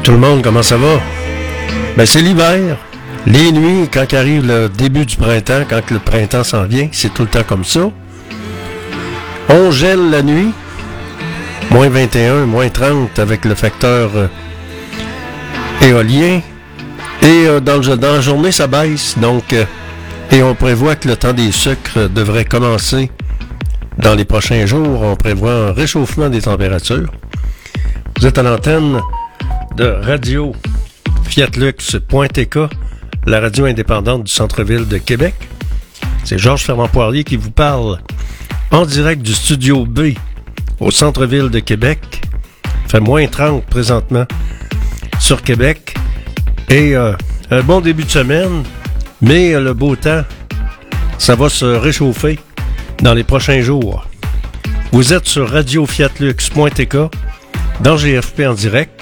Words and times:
Tout 0.00 0.12
le 0.12 0.18
monde, 0.18 0.42
comment 0.42 0.62
ça 0.62 0.78
va? 0.78 1.00
Ben 1.96 2.06
c'est 2.06 2.22
l'hiver. 2.22 2.78
Les 3.26 3.52
nuits, 3.52 3.88
quand 3.92 4.12
arrive 4.14 4.46
le 4.46 4.68
début 4.68 5.04
du 5.04 5.16
printemps, 5.16 5.62
quand 5.68 5.90
le 5.90 5.98
printemps 5.98 6.42
s'en 6.42 6.64
vient, 6.64 6.88
c'est 6.90 7.12
tout 7.12 7.22
le 7.22 7.28
temps 7.28 7.44
comme 7.46 7.64
ça. 7.64 7.90
On 9.50 9.70
gèle 9.70 10.10
la 10.10 10.22
nuit. 10.22 10.50
Moins 11.70 11.88
21, 11.88 12.46
moins 12.46 12.68
30 12.68 13.18
avec 13.18 13.44
le 13.44 13.54
facteur 13.54 14.10
euh, 14.16 14.26
éolien. 15.82 16.40
Et 17.22 17.46
euh, 17.46 17.60
dans, 17.60 17.76
le, 17.76 17.96
dans 17.96 18.14
la 18.14 18.20
journée, 18.20 18.50
ça 18.50 18.66
baisse. 18.66 19.16
Donc, 19.18 19.52
euh, 19.52 19.64
et 20.32 20.42
on 20.42 20.54
prévoit 20.54 20.96
que 20.96 21.06
le 21.06 21.16
temps 21.16 21.34
des 21.34 21.52
sucres 21.52 22.08
devrait 22.08 22.46
commencer 22.46 23.10
dans 23.98 24.14
les 24.14 24.24
prochains 24.24 24.64
jours. 24.66 25.02
On 25.02 25.16
prévoit 25.16 25.52
un 25.52 25.72
réchauffement 25.72 26.28
des 26.28 26.42
températures. 26.42 27.12
Vous 28.18 28.26
êtes 28.26 28.38
à 28.38 28.42
l'antenne 28.42 29.00
de 29.76 29.84
radio 29.84 30.54
fiatlux.tk, 31.24 32.58
la 33.26 33.40
radio 33.40 33.64
indépendante 33.64 34.24
du 34.24 34.32
centre-ville 34.32 34.86
de 34.86 34.98
Québec. 34.98 35.34
C'est 36.24 36.38
Georges 36.38 36.62
Fermand 36.62 36.88
Poirier 36.88 37.24
qui 37.24 37.36
vous 37.36 37.50
parle 37.50 37.98
en 38.70 38.84
direct 38.84 39.22
du 39.22 39.32
studio 39.32 39.86
B 39.86 40.14
au 40.80 40.90
centre-ville 40.90 41.48
de 41.48 41.60
Québec. 41.60 42.00
Fait 42.88 43.00
moins 43.00 43.26
30 43.26 43.64
présentement 43.64 44.26
sur 45.18 45.42
Québec. 45.42 45.94
Et 46.68 46.94
euh, 46.94 47.12
un 47.50 47.62
bon 47.62 47.80
début 47.80 48.04
de 48.04 48.10
semaine, 48.10 48.62
mais 49.20 49.58
le 49.58 49.74
beau 49.74 49.96
temps, 49.96 50.24
ça 51.18 51.34
va 51.34 51.48
se 51.48 51.64
réchauffer 51.64 52.38
dans 53.02 53.14
les 53.14 53.24
prochains 53.24 53.62
jours. 53.62 54.06
Vous 54.92 55.12
êtes 55.12 55.26
sur 55.26 55.48
radiofiatlux.tk 55.50 56.96
dans 57.80 57.96
GFP 57.96 58.40
en 58.46 58.54
direct. 58.54 59.01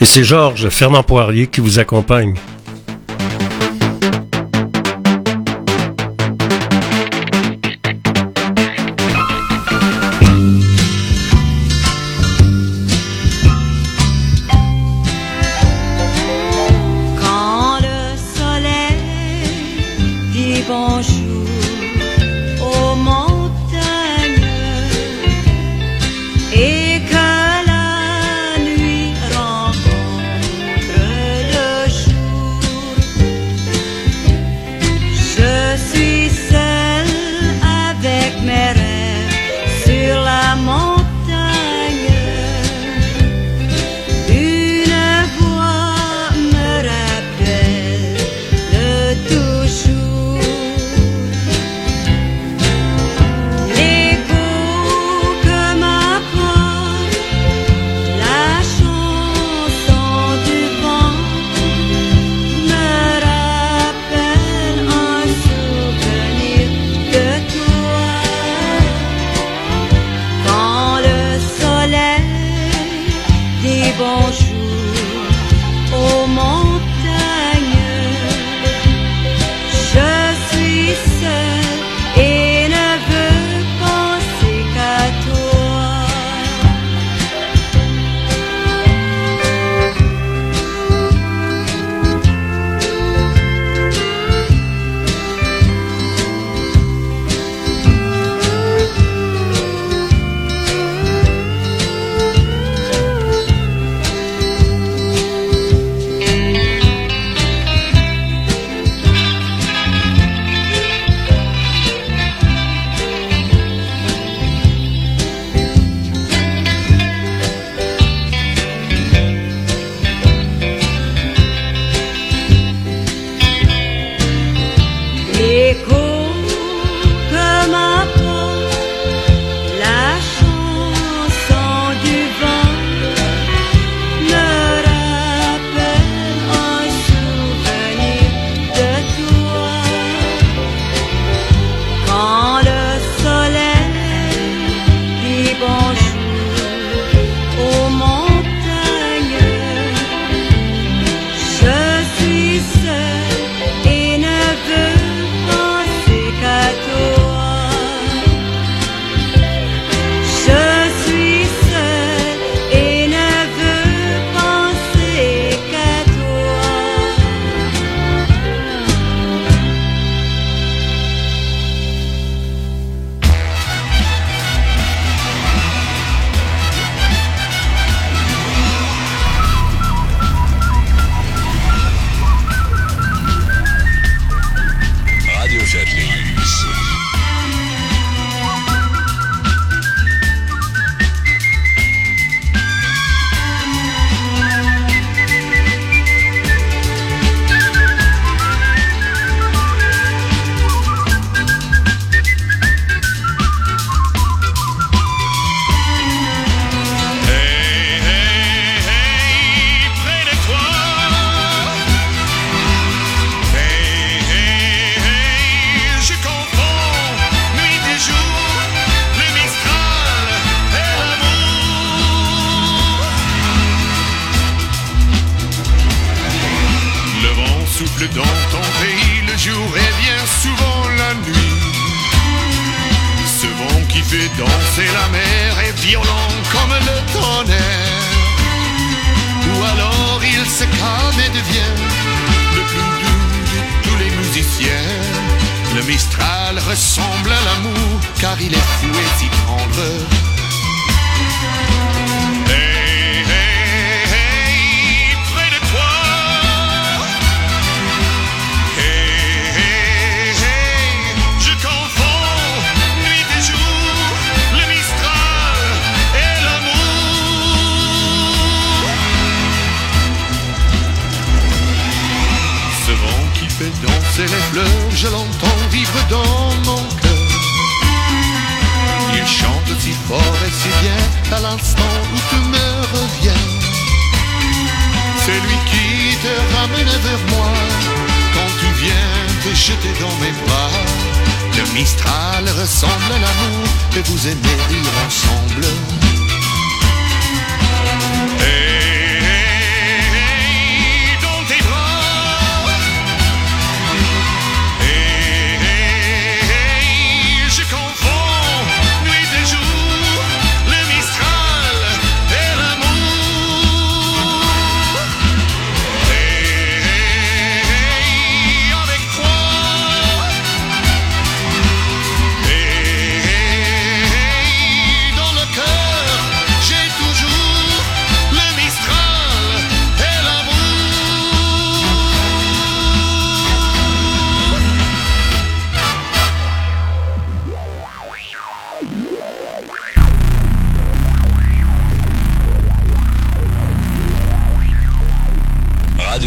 Et 0.00 0.04
c'est 0.04 0.24
Georges 0.24 0.68
Fernand 0.68 1.02
Poirier 1.02 1.46
qui 1.46 1.60
vous 1.60 1.78
accompagne. 1.78 2.34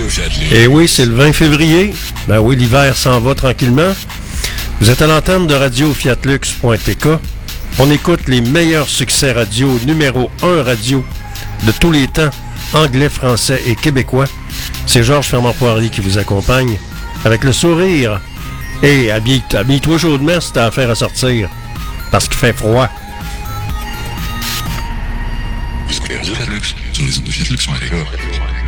Et 0.09 0.63
eh 0.63 0.67
oui, 0.67 0.87
c'est 0.87 1.05
le 1.05 1.13
20 1.13 1.33
février. 1.33 1.93
Ben 2.27 2.39
oui, 2.39 2.55
l'hiver 2.55 2.95
s'en 2.97 3.19
va 3.19 3.35
tranquillement. 3.35 3.93
Vous 4.81 4.89
êtes 4.89 5.03
à 5.03 5.07
l'antenne 5.07 5.45
de 5.45 5.53
radio 5.53 5.93
fiatlux.tk. 5.93 7.07
On 7.77 7.91
écoute 7.91 8.21
les 8.27 8.41
meilleurs 8.41 8.89
succès 8.89 9.33
radio, 9.33 9.79
numéro 9.85 10.31
1 10.41 10.63
radio 10.63 11.05
de 11.67 11.71
tous 11.73 11.91
les 11.91 12.07
temps, 12.07 12.31
anglais, 12.73 13.09
français 13.09 13.61
et 13.67 13.75
québécois. 13.75 14.25
C'est 14.87 15.03
Georges 15.03 15.27
Fermant-Poirier 15.27 15.89
qui 15.89 16.01
vous 16.01 16.17
accompagne 16.17 16.79
avec 17.23 17.43
le 17.43 17.53
sourire. 17.53 18.19
Et 18.81 19.11
habille-toi 19.11 19.59
habille 19.59 19.81
chaudement 19.99 20.41
si 20.41 20.53
t'as 20.53 20.65
affaire 20.67 20.89
à 20.89 20.95
sortir, 20.95 21.49
parce 22.09 22.27
qu'il 22.27 22.37
fait 22.37 22.53
froid. 22.53 22.89
Sur 25.91 26.03
les 26.07 26.17
ondes 27.19 27.43
de 27.49 28.58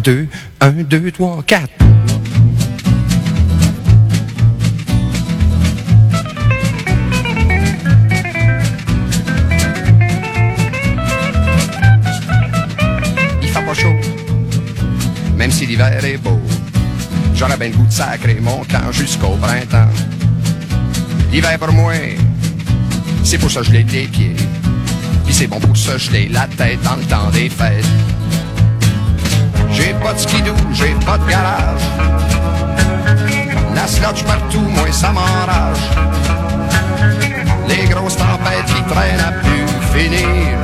2, 0.00 0.28
1, 0.60 0.70
2, 0.84 1.10
3, 1.10 1.42
4. 1.46 1.68
Il 13.42 13.48
fait 13.48 13.64
pas 13.64 13.74
chaud, 13.74 13.88
même 15.36 15.50
si 15.50 15.66
l'hiver 15.66 16.04
est 16.04 16.18
beau. 16.18 16.40
J'aurais 17.34 17.56
bien 17.56 17.68
le 17.68 17.76
goût 17.76 17.86
de 17.86 17.92
sacrer 17.92 18.38
mon 18.40 18.64
camp 18.64 18.92
jusqu'au 18.92 19.36
printemps. 19.36 19.88
L'hiver 21.32 21.58
pour 21.58 21.72
moi, 21.72 21.92
c'est 23.24 23.38
pour 23.38 23.50
ça 23.50 23.60
que 23.60 23.66
je 23.66 23.72
l'ai 23.72 23.84
des 23.84 24.06
pieds. 24.06 24.36
Puis 25.24 25.34
c'est 25.34 25.46
bon 25.46 25.60
pour 25.60 25.76
ça 25.76 25.92
que 25.92 25.98
je 25.98 26.10
l'ai 26.12 26.28
la 26.28 26.46
tête 26.46 26.80
dans 26.82 26.96
le 26.96 27.04
temps 27.04 27.30
des 27.30 27.48
fêtes. 27.48 27.84
Pas 30.02 30.12
de 30.14 30.18
skidoo, 30.18 30.54
j'ai 30.72 30.94
pas 31.04 31.18
de 31.18 31.30
garage. 31.30 31.82
La 33.74 33.86
slotch 33.86 34.22
partout, 34.24 34.60
moi 34.60 34.90
ça 34.90 35.12
m'enrage. 35.12 35.84
Les 37.68 37.88
grosses 37.88 38.16
tempêtes 38.16 38.66
qui 38.66 38.82
traînent 38.82 39.20
à 39.20 39.32
plus 39.32 39.66
finir. 39.92 40.58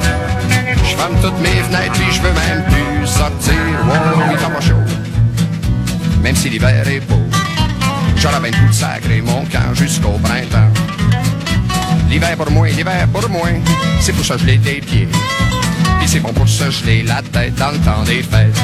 Je 0.77 0.97
ferme 0.97 1.15
toutes 1.21 1.41
mes 1.41 1.63
fenêtres 1.63 1.93
puis 1.93 2.13
je 2.13 2.21
veux 2.23 2.33
même 2.33 2.65
plus 2.65 3.07
sortir. 3.07 3.55
Wow, 3.87 4.33
il 4.33 4.39
fait 4.39 4.53
pas 4.53 4.61
chaud. 4.61 4.85
Même 6.23 6.37
si 6.37 6.49
l'hiver 6.49 6.87
est 6.89 7.01
beau. 7.01 7.21
J'aurais 8.17 8.41
bien 8.41 8.51
de 8.51 8.73
sacrer 8.73 9.21
mon 9.21 9.45
camp 9.45 9.75
jusqu'au 9.75 10.19
printemps. 10.23 10.71
L'hiver 12.09 12.37
pour 12.37 12.51
moi, 12.51 12.69
l'hiver 12.69 13.07
pour 13.13 13.29
moi, 13.29 13.49
c'est 14.01 14.13
pour 14.13 14.25
se 14.25 14.39
geler 14.39 14.59
les 14.65 14.81
pieds. 14.81 15.09
Puis 15.99 16.09
c'est 16.09 16.21
bon 16.21 16.33
pour 16.33 16.49
se 16.49 16.71
geler 16.71 17.03
la 17.03 17.21
tête 17.21 17.55
dans 17.57 17.71
le 17.71 17.79
temps 17.79 18.03
des 18.05 18.23
fêtes. 18.23 18.59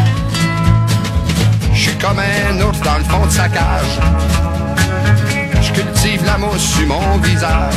Je 1.81 1.89
suis 1.89 1.97
comme 1.97 2.19
un 2.19 2.61
ours 2.61 2.79
dans 2.81 2.99
le 2.99 3.05
fond 3.05 3.25
de 3.25 3.31
sa 3.31 3.49
cage. 3.49 3.99
Je 5.63 5.73
cultive 5.73 6.23
la 6.27 6.37
mousse 6.37 6.75
sur 6.77 6.87
mon 6.87 7.17
visage. 7.23 7.73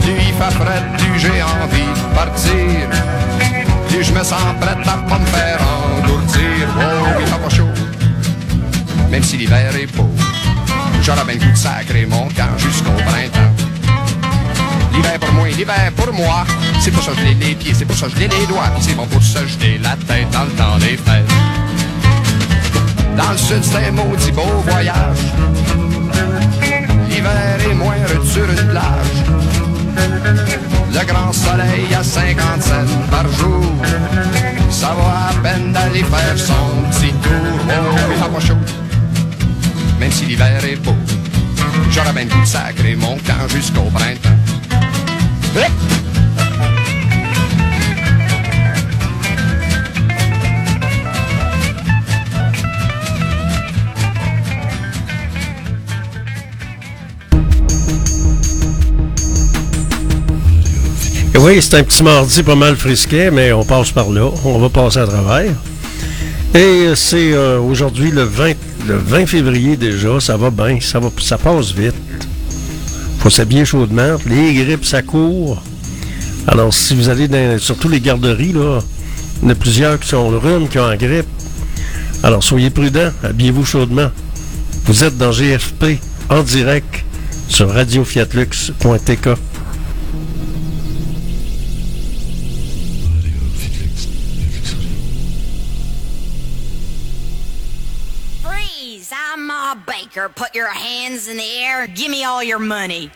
Plus 0.00 0.14
il 0.26 0.34
fait 0.34 0.54
frais, 0.56 0.82
plus 0.96 1.20
j'ai 1.20 1.40
envie 1.40 1.94
de 1.94 2.14
partir. 2.16 2.88
Plus 3.88 4.02
je 4.02 4.12
me 4.12 4.24
sens 4.24 4.42
prêt 4.60 4.72
à 4.72 4.96
pas 5.08 5.18
me 5.20 5.26
faire 5.26 5.60
engourdir. 5.62 6.66
Oh, 6.76 7.20
il 7.20 7.26
fait 7.26 7.38
pas 7.38 7.54
chaud, 7.54 7.68
même 9.12 9.22
si 9.22 9.36
l'hiver 9.36 9.76
est 9.76 9.86
beau. 9.96 10.10
J'aurais 11.02 11.24
bien 11.24 11.34
le 11.34 11.40
goût 11.40 11.52
de 11.52 11.56
sacrer 11.56 12.04
mon 12.04 12.26
camp 12.30 12.58
jusqu'au 12.58 13.00
printemps. 13.06 13.54
L'hiver 14.92 15.20
pour 15.20 15.32
moi, 15.34 15.46
l'hiver 15.56 15.92
pour 15.94 16.12
moi. 16.12 16.44
C'est 16.80 16.90
pour 16.90 17.04
ça 17.04 17.12
que 17.12 17.18
je 17.18 17.46
les 17.46 17.54
pieds, 17.54 17.74
c'est 17.74 17.84
pour 17.84 17.96
ça 17.96 18.06
que 18.06 18.14
je 18.14 18.18
les 18.22 18.46
doigts. 18.48 18.72
C'est 18.80 18.96
bon 18.96 19.06
pour 19.06 19.22
se 19.22 19.38
geler 19.46 19.78
la 19.80 19.90
tête 19.90 20.28
dans 20.32 20.42
le 20.42 20.50
temps 20.50 20.78
des 20.78 20.96
fêtes. 20.96 21.57
Dans 23.18 23.32
le 23.32 23.36
sud, 23.36 23.64
c'est 23.64 23.88
un 23.88 23.90
maudit 23.90 24.30
beau 24.30 24.62
voyage. 24.64 25.24
L'hiver 27.08 27.58
est 27.68 27.74
moindre 27.74 28.24
sur 28.24 28.48
une 28.48 28.68
plage. 28.68 29.18
Le 30.94 31.04
grand 31.04 31.32
soleil 31.32 31.92
à 31.98 32.04
50 32.04 32.62
cents 32.62 32.74
par 33.10 33.28
jour. 33.32 33.72
Ça 34.70 34.94
va 34.96 35.30
à 35.30 35.42
peine 35.42 35.72
d'aller 35.72 36.04
faire 36.04 36.38
son 36.38 36.54
petit 36.92 37.12
tour. 37.14 37.32
Oh, 37.68 37.96
il 38.08 38.22
fait 38.22 38.30
pas 38.30 38.40
chaud, 38.40 38.54
même 39.98 40.12
si 40.12 40.24
l'hiver 40.26 40.64
est 40.64 40.76
beau. 40.76 40.94
J'aurais 41.90 42.12
bien 42.12 42.24
le 42.24 42.30
goût 42.30 42.44
de 42.44 42.94
mon 42.94 43.16
camp 43.16 43.48
jusqu'au 43.48 43.90
printemps. 43.92 44.38
Oui, 61.40 61.62
c'est 61.62 61.76
un 61.76 61.84
petit 61.84 62.02
mardi 62.02 62.42
pas 62.42 62.54
mal 62.54 62.76
frisquet, 62.76 63.30
mais 63.30 63.52
on 63.52 63.64
passe 63.64 63.92
par 63.92 64.10
là. 64.10 64.28
On 64.44 64.58
va 64.58 64.68
passer 64.68 64.98
à 64.98 65.06
travers. 65.06 65.52
Et 66.54 66.88
c'est 66.96 67.32
euh, 67.32 67.60
aujourd'hui 67.60 68.10
le 68.10 68.24
20, 68.24 68.52
le 68.86 68.96
20 68.96 69.26
février 69.26 69.76
déjà. 69.76 70.18
Ça 70.20 70.36
va 70.36 70.50
bien, 70.50 70.78
ça, 70.80 71.00
ça 71.20 71.38
passe 71.38 71.72
vite. 71.72 71.94
faut 73.20 73.30
s'habiller 73.30 73.64
chaudement. 73.64 74.16
Les 74.26 74.54
grippes, 74.54 74.84
ça 74.84 75.02
court. 75.02 75.62
Alors, 76.46 76.72
si 76.72 76.94
vous 76.94 77.08
allez 77.08 77.28
dans, 77.28 77.58
surtout 77.58 77.88
les 77.88 78.00
garderies, 78.00 78.52
là, 78.52 78.80
il 79.42 79.44
y 79.44 79.48
en 79.48 79.50
a 79.50 79.54
plusieurs 79.54 80.00
qui 80.00 80.08
sont 80.08 80.30
le 80.30 80.38
rhume, 80.38 80.68
qui 80.68 80.78
ont 80.78 80.88
la 80.88 80.96
grippe. 80.96 81.28
Alors, 82.22 82.42
soyez 82.42 82.70
prudents, 82.70 83.10
habillez-vous 83.22 83.64
chaudement. 83.64 84.10
Vous 84.86 85.04
êtes 85.04 85.16
dans 85.18 85.30
GFP, 85.30 86.00
en 86.30 86.42
direct, 86.42 87.04
sur 87.48 87.72
radiofiatlux.tk. 87.72 89.28
Ma 100.18 100.26
Baker. 100.26 100.28
Put 100.34 100.54
your 100.54 100.68
hands 100.68 101.28
in 101.28 101.36
the 101.36 101.58
air. 101.62 101.86
Give 101.86 102.10
me 102.10 102.24
all 102.24 102.42
your 102.42 102.58
money. 102.58 103.10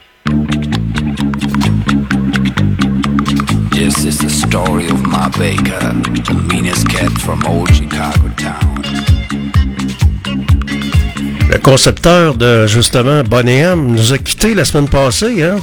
This 3.73 4.05
is 4.05 4.19
the 4.19 4.31
story 4.31 4.87
of 4.89 5.03
Ma 5.07 5.29
Baker, 5.31 5.81
the 6.25 6.35
meanest 6.49 6.89
cat 6.89 7.11
from 7.19 7.45
old 7.47 7.75
Chicago 7.75 8.29
town. 8.37 8.83
Le 11.51 11.59
concepteur 11.59 12.35
de 12.37 12.67
justement 12.67 13.23
Bonham 13.25 13.87
nous 13.89 14.13
a 14.13 14.19
quittés 14.19 14.55
la 14.55 14.65
semaine 14.65 14.89
passée, 14.89 15.43
hein? 15.43 15.57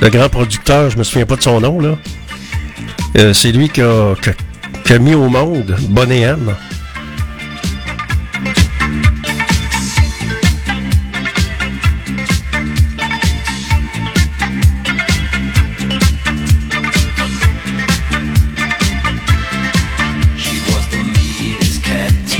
Le 0.00 0.08
grand 0.08 0.28
producteur, 0.28 0.90
je 0.90 0.96
me 0.98 1.02
souviens 1.02 1.26
pas 1.26 1.36
de 1.36 1.42
son 1.42 1.60
nom, 1.60 1.80
là. 1.80 1.96
Euh, 3.16 3.32
c'est 3.34 3.52
lui 3.52 3.68
qui 3.68 3.82
a, 3.82 4.14
qui 4.22 4.30
a- 4.30 4.34
qui 4.84 4.92
a 4.94 4.98
mis 4.98 5.14
au 5.14 5.28
monde 5.28 5.76
Bonham. 5.90 6.54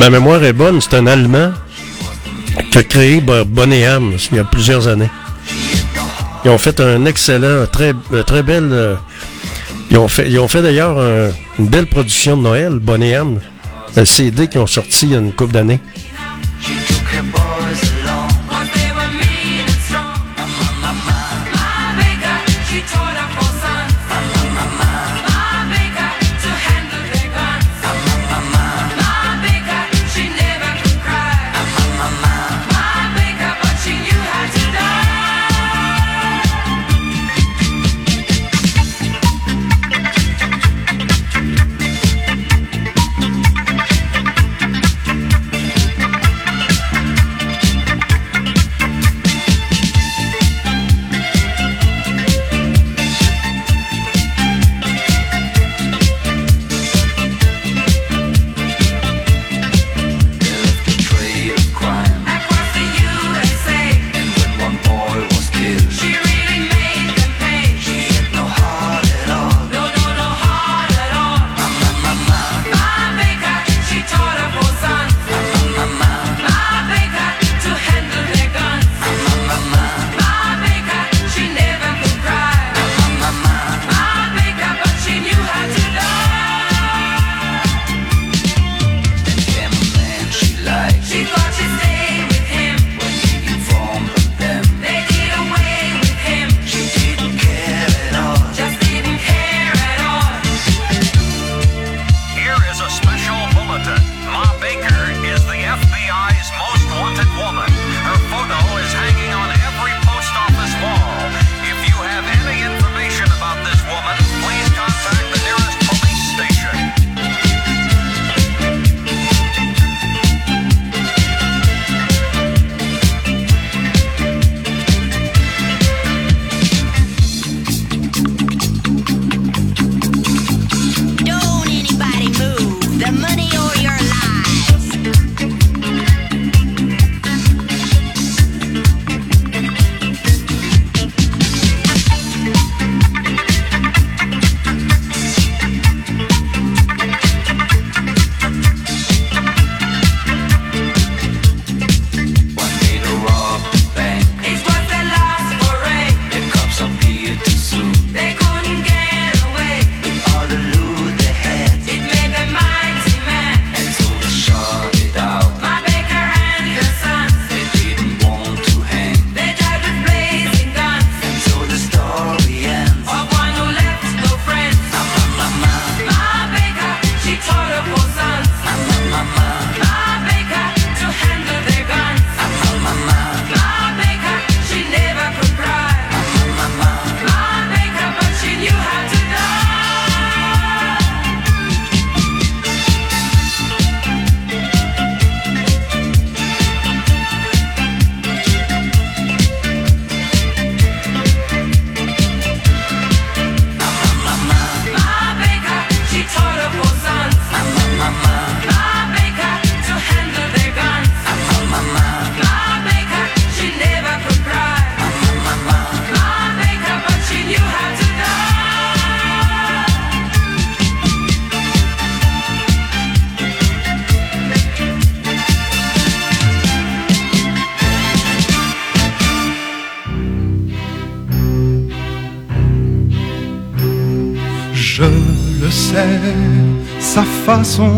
Ma 0.00 0.11
mémoire 0.11 0.42
est 0.45 0.52
bonne, 0.52 0.80
c'est 0.80 0.95
un 0.95 1.07
Allemand 1.07 1.52
qui 2.73 2.78
a 2.78 2.83
créé 2.83 3.21
Bo- 3.21 3.45
Bonham 3.45 4.12
il 4.33 4.37
y 4.37 4.40
a 4.40 4.45
plusieurs 4.45 4.88
années. 4.88 5.11
Ils 6.45 6.50
ont 6.50 6.59
fait 6.59 6.80
un 6.80 7.04
excellent, 7.04 7.66
très, 7.71 7.92
euh, 8.12 8.23
très 8.23 8.42
belle. 8.42 8.71
euh, 8.73 8.95
ils 9.90 9.99
ont 9.99 10.09
fait, 10.09 10.62
d'ailleurs 10.62 10.99
un- 10.99 11.30
une 11.59 11.66
belle 11.66 11.87
production 11.87 12.37
de 12.37 12.42
Noël, 12.42 12.78
Bonham, 12.80 13.40
un 13.97 14.04
CD 14.04 14.47
qu'ils 14.49 14.61
ont 14.61 14.66
sorti 14.66 15.07
il 15.07 15.12
y 15.12 15.14
a 15.14 15.19
une 15.19 15.33
couple 15.33 15.52
d'années. 15.52 15.80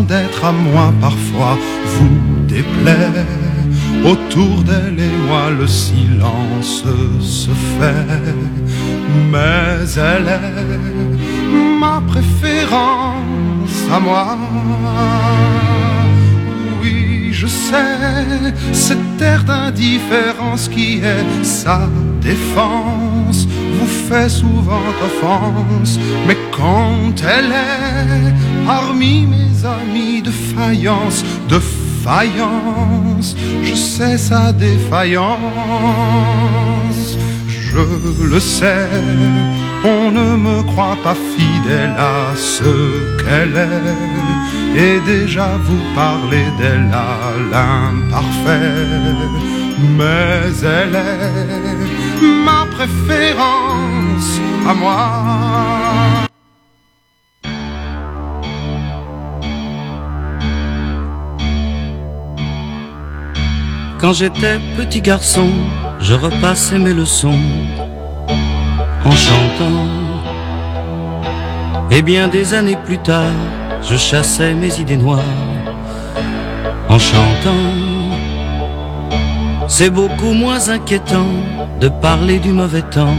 D'être 0.09 0.45
à 0.45 0.53
moi 0.53 0.92
parfois 1.01 1.59
vous 1.95 2.18
déplaît. 2.47 3.27
Autour 4.05 4.62
d'elle 4.62 4.99
et 4.99 5.16
moi 5.29 5.51
le 5.51 5.66
silence 5.66 6.85
se 7.21 7.51
fait, 7.77 8.25
mais 9.31 9.87
elle 9.97 10.29
est 10.29 11.79
ma 11.79 12.01
préférence 12.07 13.77
à 13.92 14.01
moi. 14.01 14.38
Oui, 16.81 17.29
je 17.33 17.47
sais, 17.47 18.55
cette 18.73 19.21
air 19.21 19.45
d'indifférence 19.45 20.68
qui 20.68 20.99
est 20.99 21.45
sa 21.45 21.88
défense 22.21 23.47
fait 23.92 24.28
souvent 24.28 24.83
offense, 25.09 25.98
mais 26.26 26.37
quand 26.57 27.14
elle 27.22 27.52
est 27.52 28.33
parmi 28.66 29.26
mes 29.26 29.64
amis 29.64 30.22
de 30.22 30.31
faïence, 30.31 31.24
de 31.48 31.61
faïence, 32.05 33.37
je 33.62 33.74
sais 33.74 34.18
sa 34.18 34.52
défaillance, 34.52 35.38
je 37.48 38.24
le 38.33 38.40
sais, 38.40 38.88
on 39.85 40.11
ne 40.11 40.37
me 40.37 40.62
croit 40.62 40.98
pas 41.02 41.16
fidèle 41.37 41.94
à 41.98 42.35
ce 42.37 42.72
qu'elle 43.20 43.57
est, 43.57 44.81
et 44.85 45.00
déjà 45.07 45.48
vous 45.66 45.83
parlez 45.94 46.46
d'elle 46.59 46.90
à 46.92 47.33
l'imparfait, 47.52 48.72
mais 49.98 50.50
elle 50.62 50.94
est 50.94 52.41
à 54.68 54.75
moi. 54.75 54.99
Quand 64.01 64.12
j'étais 64.12 64.59
petit 64.77 65.01
garçon, 65.01 65.49
je 66.01 66.14
repassais 66.14 66.79
mes 66.79 66.92
leçons 66.92 67.38
en 69.05 69.11
chantant. 69.12 69.87
Et 71.90 72.03
bien 72.03 72.27
des 72.27 72.55
années 72.55 72.79
plus 72.85 72.99
tard, 72.99 73.31
je 73.83 73.97
chassais 73.97 74.55
mes 74.55 74.81
idées 74.81 74.97
noires 74.97 75.21
en 76.88 76.99
chantant. 76.99 77.68
C'est 79.68 79.90
beaucoup 79.90 80.33
moins 80.33 80.68
inquiétant 80.68 81.33
de 81.80 81.88
parler 81.88 82.38
du 82.38 82.52
mauvais 82.52 82.82
temps 82.82 83.16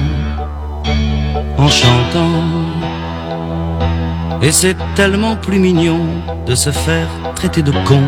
en 1.57 1.67
chantant. 1.67 2.43
Et 4.41 4.51
c'est 4.51 4.75
tellement 4.95 5.35
plus 5.35 5.59
mignon 5.59 6.01
de 6.45 6.55
se 6.55 6.71
faire 6.71 7.07
traiter 7.35 7.61
de 7.61 7.71
con 7.85 8.01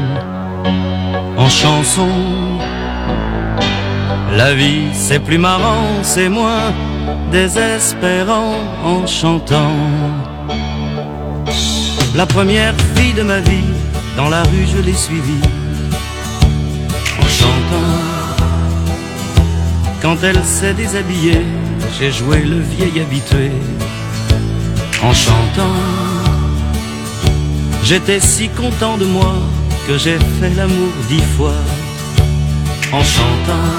en 1.38 1.50
chanson. 1.50 2.10
La 4.36 4.54
vie 4.54 4.88
c'est 4.94 5.20
plus 5.20 5.38
marrant, 5.38 5.88
c'est 6.02 6.30
moins 6.30 6.74
désespérant 7.32 8.56
en 8.84 9.08
chantant. 9.08 9.76
La 12.16 12.26
première 12.26 12.74
fille 12.96 13.14
de 13.14 13.24
ma 13.24 13.40
vie, 13.40 13.74
dans 14.18 14.30
la 14.30 14.44
rue 14.44 14.68
je 14.74 14.82
l'ai 14.82 14.94
suivie 14.94 15.42
Quand 20.16 20.28
elle 20.28 20.46
s'est 20.46 20.74
déshabillée, 20.74 21.42
j'ai 22.00 22.10
joué 22.10 22.40
le 22.40 22.60
vieil 22.62 23.02
habitué 23.02 23.52
en 25.04 25.14
chantant. 25.14 25.76
J'étais 27.84 28.22
si 28.22 28.48
content 28.48 28.98
de 28.98 29.04
moi 29.04 29.34
que 29.86 29.98
j'ai 29.98 30.18
fait 30.40 30.54
l'amour 30.56 30.94
dix 31.10 31.24
fois 31.36 31.60
en 32.94 33.04
chantant. 33.04 33.70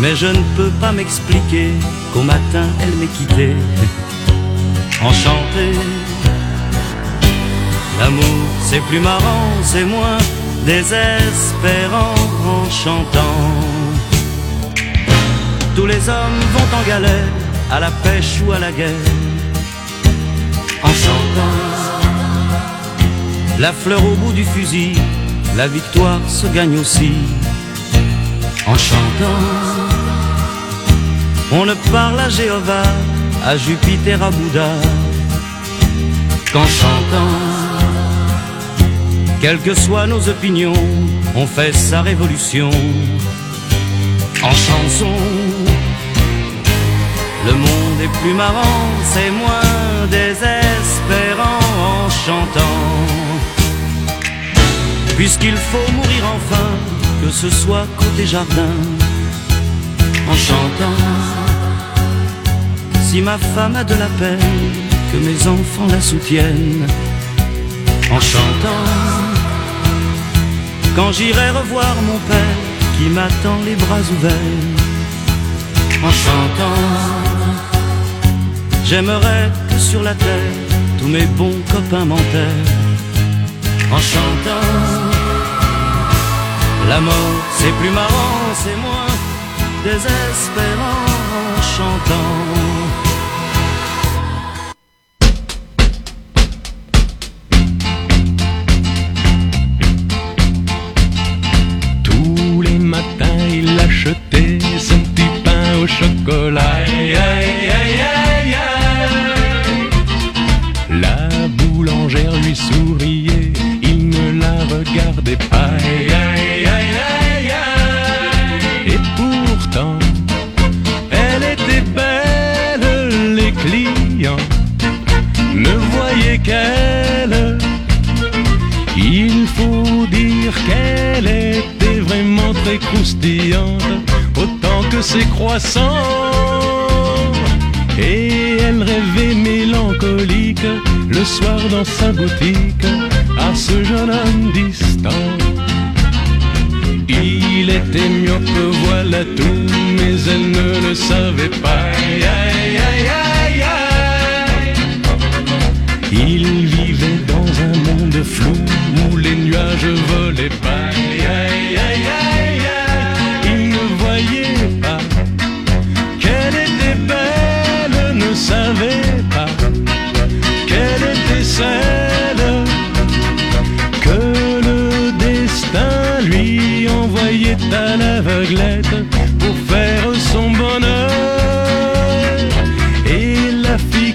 Mais 0.00 0.14
je 0.14 0.26
ne 0.26 0.42
peux 0.56 0.70
pas 0.80 0.92
m'expliquer 0.92 1.70
qu'au 2.12 2.22
matin 2.22 2.66
elle 2.80 2.94
m'ait 3.00 3.06
quitté 3.18 3.56
enchanté. 5.02 5.72
L'amour 7.98 8.46
c'est 8.62 8.82
plus 8.82 9.00
marrant, 9.00 9.50
c'est 9.62 9.84
moins 9.84 10.18
désespérant 10.64 12.14
en 12.46 12.70
chantant. 12.70 13.67
Tous 15.78 15.86
les 15.86 16.08
hommes 16.08 16.40
vont 16.54 16.76
en 16.76 16.82
galère, 16.88 17.28
à 17.70 17.78
la 17.78 17.92
pêche 18.02 18.40
ou 18.44 18.50
à 18.50 18.58
la 18.58 18.72
guerre, 18.72 19.06
en 20.82 20.88
chantant. 20.88 21.56
La 23.60 23.72
fleur 23.72 24.04
au 24.04 24.16
bout 24.16 24.32
du 24.32 24.44
fusil, 24.44 24.98
la 25.56 25.68
victoire 25.68 26.18
se 26.26 26.48
gagne 26.48 26.76
aussi 26.80 27.12
en 28.66 28.76
chantant. 28.76 29.40
On 31.52 31.64
ne 31.64 31.74
parle 31.92 32.18
à 32.18 32.28
Jéhovah, 32.28 32.92
à 33.46 33.56
Jupiter, 33.56 34.20
à 34.20 34.32
Bouddha 34.32 34.72
qu'en 36.52 36.66
chantant. 36.66 37.36
Quelles 39.40 39.60
que 39.60 39.74
soient 39.74 40.08
nos 40.08 40.28
opinions, 40.28 40.82
on 41.36 41.46
fait 41.46 41.72
sa 41.72 42.02
révolution 42.02 42.68
en 44.42 44.50
chanson. 44.50 45.14
Le 47.48 47.54
monde 47.54 48.00
est 48.02 48.14
plus 48.20 48.34
marrant, 48.34 48.78
c'est 49.10 49.30
moins 49.30 50.06
désespérant 50.10 51.60
en 51.88 52.10
chantant. 52.10 52.80
Puisqu'il 55.16 55.56
faut 55.56 55.92
mourir 55.92 56.24
enfin, 56.36 56.68
que 57.22 57.30
ce 57.30 57.48
soit 57.48 57.86
côté 57.96 58.26
jardin, 58.26 58.74
en 60.30 60.34
chantant. 60.34 61.00
Si 63.06 63.22
ma 63.22 63.38
femme 63.38 63.76
a 63.76 63.84
de 63.84 63.94
la 63.94 64.10
peine, 64.20 64.58
que 65.10 65.16
mes 65.16 65.40
enfants 65.48 65.88
la 65.90 66.02
soutiennent, 66.02 66.86
en 68.12 68.20
chantant. 68.20 68.84
Quand 70.94 71.12
j'irai 71.12 71.48
revoir 71.48 71.94
mon 72.08 72.18
père, 72.30 72.58
qui 72.98 73.06
m'attend 73.08 73.58
les 73.64 73.76
bras 73.76 74.04
ouverts, 74.14 74.68
en 76.04 76.10
chantant. 76.10 77.27
J'aimerais 78.88 79.50
que 79.68 79.78
sur 79.78 80.02
la 80.02 80.14
terre, 80.14 80.52
tous 80.98 81.08
mes 81.08 81.26
bons 81.36 81.60
copains 81.70 82.06
m'enterrent, 82.06 82.72
en 83.92 83.98
chantant. 83.98 84.68
La 86.88 86.98
mort, 86.98 87.38
c'est 87.58 87.72
plus 87.80 87.90
marrant, 87.90 88.40
c'est 88.54 88.76
moins 88.76 89.12
désespérant 89.84 91.04
en 91.36 91.62
chantant. 91.76 92.77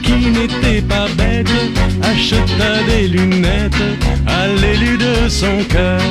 Qui 0.02 0.32
n'était 0.32 0.82
pas 0.82 1.08
bête 1.18 1.48
acheta 2.02 2.84
des 2.88 3.08
lunettes 3.08 3.74
à 4.26 4.48
l'élu 4.48 4.98
de 4.98 5.30
son 5.30 5.64
cœur. 5.70 6.02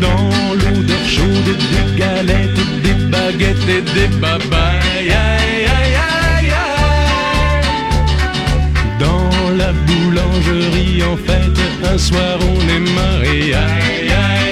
Dans 0.00 0.30
l'odeur 0.54 1.06
chaude 1.06 1.56
des 1.72 2.00
galettes, 2.00 2.82
des 2.82 2.94
baguettes 3.10 3.68
et 3.68 3.82
des 3.82 4.08
babayes. 4.16 5.10
Aïe, 5.10 5.66
aïe, 5.76 5.96
aïe, 6.38 6.52
Dans 8.98 9.50
la 9.56 9.72
boulangerie 9.72 11.02
en 11.02 11.16
fête, 11.16 11.60
un 11.92 11.98
soir 11.98 12.38
on 12.40 12.60
est 12.68 12.92
marié. 12.94 14.49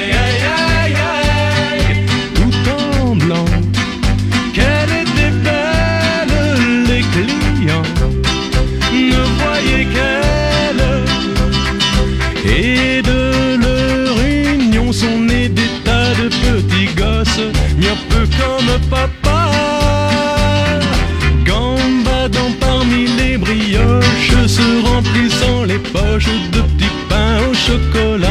De 26.26 27.48
au 27.48 27.54
chocolat. 27.54 28.26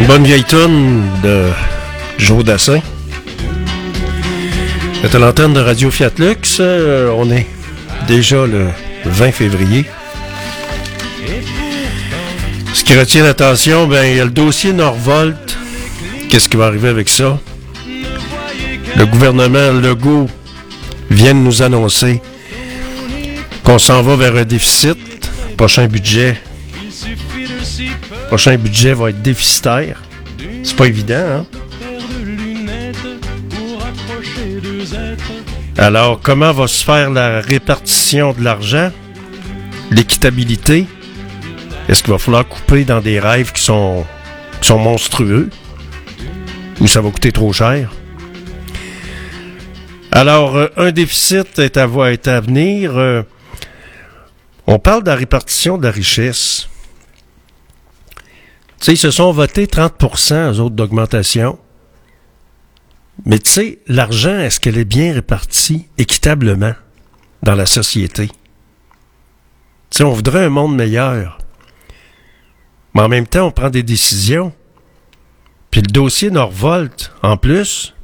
Une 0.00 0.06
bonne 0.06 0.24
vieille 0.24 0.44
tonne 0.44 1.04
de 1.22 1.44
Joe 2.18 2.44
Dassin. 2.44 2.80
C'est 5.00 5.14
à 5.14 5.18
l'antenne 5.18 5.52
de 5.52 5.60
Radio 5.60 5.90
Fiat 5.90 6.10
Lux. 6.18 6.58
Euh, 6.58 7.12
on 7.16 7.30
est 7.30 7.46
déjà 8.08 8.46
le 8.46 8.66
20 9.04 9.30
février. 9.30 9.84
Ce 12.72 12.82
qui 12.82 12.98
retient 12.98 13.22
l'attention, 13.22 13.86
ben, 13.86 14.04
il 14.04 14.16
y 14.16 14.20
a 14.20 14.24
le 14.24 14.30
dossier 14.30 14.72
Norvolt. 14.72 15.56
Qu'est-ce 16.28 16.48
qui 16.48 16.56
va 16.56 16.66
arriver 16.66 16.88
avec 16.88 17.08
ça? 17.08 17.38
Le 18.96 19.06
gouvernement 19.06 19.72
Legault 19.72 20.28
vient 21.14 21.34
de 21.34 21.40
nous 21.40 21.62
annoncer 21.62 22.20
qu'on 23.62 23.78
s'en 23.78 24.02
va 24.02 24.16
vers 24.16 24.36
un 24.36 24.44
déficit. 24.44 24.98
Prochain 25.56 25.86
budget. 25.86 26.36
Prochain 28.28 28.56
budget 28.56 28.94
va 28.94 29.10
être 29.10 29.22
déficitaire. 29.22 30.02
C'est 30.62 30.76
pas 30.76 30.86
évident, 30.86 31.14
hein? 31.14 31.46
Alors, 35.76 36.20
comment 36.20 36.52
va 36.52 36.66
se 36.66 36.84
faire 36.84 37.10
la 37.10 37.40
répartition 37.40 38.32
de 38.32 38.42
l'argent? 38.42 38.90
L'équitabilité? 39.90 40.86
Est-ce 41.88 42.02
qu'il 42.02 42.12
va 42.12 42.18
falloir 42.18 42.46
couper 42.46 42.84
dans 42.84 43.00
des 43.00 43.20
rêves 43.20 43.52
qui 43.52 43.62
sont, 43.62 44.04
qui 44.60 44.68
sont 44.68 44.78
monstrueux? 44.78 45.50
Ou 46.80 46.86
ça 46.86 47.00
va 47.00 47.10
coûter 47.10 47.32
trop 47.32 47.52
cher? 47.52 47.90
Alors, 50.14 50.56
euh, 50.56 50.68
un 50.76 50.92
déficit 50.92 51.58
est 51.58 51.76
à, 51.76 51.86
vo- 51.86 52.04
est 52.06 52.28
à 52.28 52.40
venir. 52.40 52.96
Euh, 52.96 53.22
on 54.68 54.78
parle 54.78 55.02
de 55.02 55.08
la 55.10 55.16
répartition 55.16 55.76
de 55.76 55.82
la 55.84 55.90
richesse. 55.90 56.68
Tu 58.78 58.86
sais, 58.86 58.92
ils 58.92 58.96
se 58.98 59.10
sont 59.10 59.32
votés 59.32 59.66
30 59.66 60.02
eux 60.32 60.60
autres 60.60 60.76
d'augmentation. 60.76 61.58
Mais 63.26 63.38
tu 63.40 63.50
sais, 63.50 63.78
l'argent, 63.88 64.38
est-ce 64.38 64.60
qu'elle 64.60 64.78
est 64.78 64.84
bien 64.84 65.12
répartie 65.14 65.88
équitablement 65.98 66.74
dans 67.42 67.54
la 67.56 67.66
société? 67.66 68.28
Tu 68.28 69.98
sais, 69.98 70.04
on 70.04 70.12
voudrait 70.12 70.44
un 70.44 70.48
monde 70.50 70.76
meilleur. 70.76 71.38
Mais 72.94 73.02
en 73.02 73.08
même 73.08 73.26
temps, 73.26 73.46
on 73.48 73.50
prend 73.50 73.70
des 73.70 73.82
décisions. 73.82 74.52
Puis 75.72 75.80
le 75.82 75.88
dossier 75.90 76.30
Norvolt, 76.30 77.12
en 77.22 77.36
plus, 77.36 77.94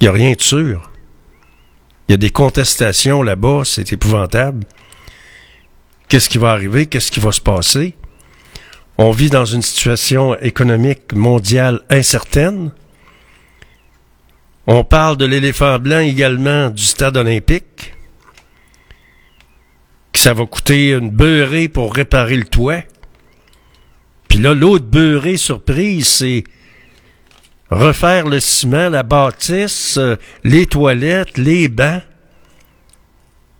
il 0.00 0.04
n'y 0.04 0.08
a 0.08 0.12
rien 0.12 0.32
de 0.32 0.40
sûr. 0.40 0.88
Il 2.08 2.12
y 2.12 2.14
a 2.14 2.18
des 2.18 2.30
contestations 2.30 3.22
là-bas, 3.22 3.62
c'est 3.64 3.92
épouvantable. 3.92 4.66
Qu'est-ce 6.08 6.28
qui 6.28 6.38
va 6.38 6.50
arriver? 6.50 6.86
Qu'est-ce 6.86 7.10
qui 7.10 7.20
va 7.20 7.32
se 7.32 7.40
passer? 7.40 7.94
On 8.98 9.12
vit 9.12 9.30
dans 9.30 9.46
une 9.46 9.62
situation 9.62 10.38
économique 10.38 11.14
mondiale 11.14 11.80
incertaine. 11.88 12.72
On 14.66 14.84
parle 14.84 15.16
de 15.16 15.24
l'éléphant 15.24 15.78
blanc 15.78 16.00
également 16.00 16.70
du 16.70 16.82
stade 16.82 17.16
olympique. 17.16 17.94
Que 20.12 20.18
ça 20.18 20.34
va 20.34 20.44
coûter 20.44 20.90
une 20.90 21.10
beurrée 21.10 21.68
pour 21.68 21.94
réparer 21.94 22.36
le 22.36 22.44
toit. 22.44 22.82
Puis 24.28 24.38
là, 24.38 24.54
l'autre 24.54 24.84
beurrée 24.84 25.36
surprise, 25.36 26.06
c'est 26.06 26.44
refaire 27.74 28.26
le 28.28 28.40
ciment, 28.40 28.88
la 28.88 29.02
bâtisse, 29.02 29.96
euh, 29.98 30.16
les 30.44 30.66
toilettes, 30.66 31.38
les 31.38 31.68
bancs. 31.68 32.02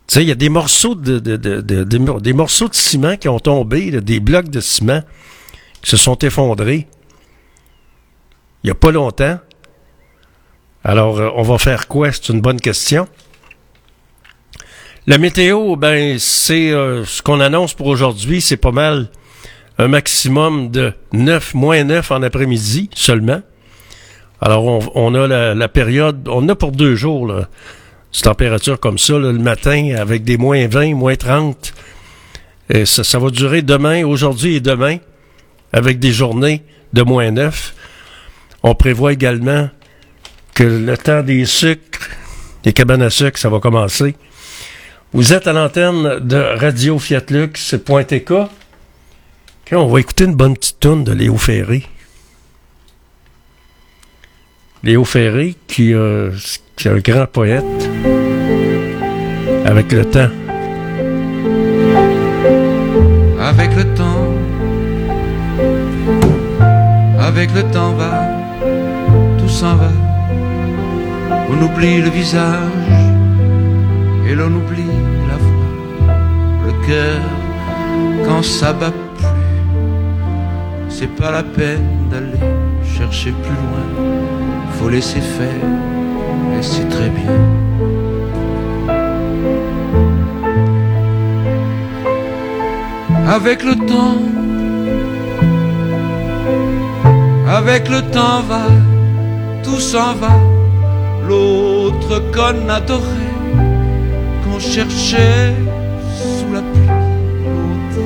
Tu 0.06 0.14
sais, 0.14 0.22
il 0.22 0.28
y 0.28 0.32
a 0.32 0.36
des 0.36 0.48
morceaux 0.48 0.94
de, 0.94 1.18
de- 1.18 1.36
de- 1.36 1.60
de- 1.60 1.84
des 1.84 1.98
mor- 1.98 2.20
des 2.20 2.32
morceaux 2.32 2.68
de 2.68 2.74
ciment 2.74 3.16
qui 3.16 3.28
ont 3.28 3.38
tombé, 3.40 3.90
des 4.00 4.20
blocs 4.20 4.48
de 4.50 4.60
ciment 4.60 5.02
qui 5.82 5.90
se 5.90 5.96
sont 5.96 6.16
effondrés. 6.18 6.86
Il 8.62 8.66
n'y 8.66 8.70
a 8.70 8.74
pas 8.74 8.90
longtemps. 8.90 9.38
Alors, 10.84 11.18
euh, 11.18 11.30
on 11.36 11.42
va 11.42 11.58
faire 11.58 11.88
quoi? 11.88 12.12
C'est 12.12 12.28
une 12.28 12.40
bonne 12.40 12.60
question. 12.60 13.08
La 15.06 15.18
météo, 15.18 15.74
ben, 15.76 16.18
c'est 16.18 16.70
euh, 16.70 17.04
ce 17.04 17.22
qu'on 17.22 17.40
annonce 17.40 17.74
pour 17.74 17.86
aujourd'hui, 17.88 18.40
c'est 18.40 18.56
pas 18.56 18.70
mal 18.72 19.08
un 19.78 19.88
maximum 19.88 20.70
de 20.70 20.92
9, 21.12 21.54
moins 21.54 21.82
9 21.82 22.10
en 22.12 22.22
après-midi 22.22 22.88
seulement. 22.94 23.40
Alors, 24.44 24.96
on, 24.96 25.14
a 25.14 25.54
la, 25.54 25.68
période, 25.68 26.26
on 26.28 26.48
a 26.48 26.56
pour 26.56 26.72
deux 26.72 26.96
jours, 26.96 27.28
là, 27.28 27.48
cette 28.10 28.24
température 28.24 28.80
comme 28.80 28.98
ça, 28.98 29.16
le 29.16 29.32
matin, 29.34 29.94
avec 29.96 30.24
des 30.24 30.36
moins 30.36 30.66
20, 30.66 30.96
moins 30.96 31.14
30. 31.14 31.72
Et 32.70 32.84
ça, 32.84 33.18
va 33.20 33.30
durer 33.30 33.62
demain, 33.62 34.04
aujourd'hui 34.04 34.56
et 34.56 34.60
demain, 34.60 34.96
avec 35.72 36.00
des 36.00 36.10
journées 36.10 36.64
de 36.92 37.02
moins 37.02 37.30
9. 37.30 37.74
On 38.64 38.74
prévoit 38.74 39.12
également 39.12 39.70
que 40.54 40.64
le 40.64 40.98
temps 40.98 41.22
des 41.22 41.44
sucres, 41.44 42.10
des 42.64 42.72
cabanes 42.72 43.02
à 43.02 43.10
sucre, 43.10 43.38
ça 43.38 43.48
va 43.48 43.60
commencer. 43.60 44.16
Vous 45.12 45.32
êtes 45.32 45.46
à 45.46 45.52
l'antenne 45.52 46.18
de 46.18 46.36
Radio 46.36 46.98
Fiat 46.98 47.22
Lux, 47.30 47.76
.tk. 47.76 48.30
Ok, 48.32 48.48
on 49.70 49.86
va 49.86 50.00
écouter 50.00 50.24
une 50.24 50.34
bonne 50.34 50.56
petite 50.56 50.80
tourne 50.80 51.04
de 51.04 51.12
Léo 51.12 51.36
Ferré. 51.36 51.84
Léo 54.84 55.04
Ferré, 55.04 55.54
qui, 55.68 55.94
euh, 55.94 56.30
qui 56.74 56.88
est 56.88 56.90
un 56.90 56.98
grand 56.98 57.26
poète, 57.26 57.62
avec 59.64 59.92
le 59.92 60.04
temps. 60.04 60.28
Avec 63.40 63.76
le 63.76 63.84
temps, 63.94 64.26
avec 67.20 67.54
le 67.54 67.62
temps 67.70 67.92
va, 67.92 68.26
tout 69.38 69.48
s'en 69.48 69.76
va. 69.76 69.92
On 71.48 71.62
oublie 71.62 72.02
le 72.02 72.10
visage 72.10 73.04
et 74.28 74.34
l'on 74.34 74.46
oublie 74.46 74.96
la 75.28 75.36
voix, 75.36 76.16
le 76.66 76.86
cœur 76.86 77.20
quand 78.26 78.42
ça 78.42 78.72
bat 78.72 78.90
plus. 78.90 79.26
C'est 80.88 81.14
pas 81.14 81.30
la 81.30 81.44
peine 81.44 82.08
d'aller 82.10 82.38
chercher 82.96 83.30
plus 83.30 83.58
loin, 83.64 83.86
faut 84.82 84.88
laisser 84.88 85.20
faire 85.20 85.64
et 86.58 86.62
c'est 86.62 86.88
très 86.88 87.08
bien. 87.08 87.38
Avec 93.28 93.62
le 93.62 93.74
temps, 93.76 94.22
avec 97.58 97.88
le 97.88 98.00
temps 98.10 98.42
va, 98.48 98.66
tout 99.62 99.80
s'en 99.80 100.14
va. 100.14 100.34
L'autre 101.28 102.14
qu'on 102.34 102.68
adorait, 102.68 103.34
qu'on 104.42 104.58
cherchait 104.58 105.54
sous 106.36 106.52
la 106.52 106.62
pluie, 106.72 106.98
l'autre 107.54 108.02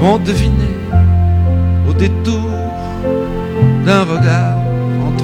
vont 0.00 0.18
deviner 0.18 0.76
au 1.88 1.92
détour 1.92 2.50
d'un 3.84 4.04
regard 4.04 4.57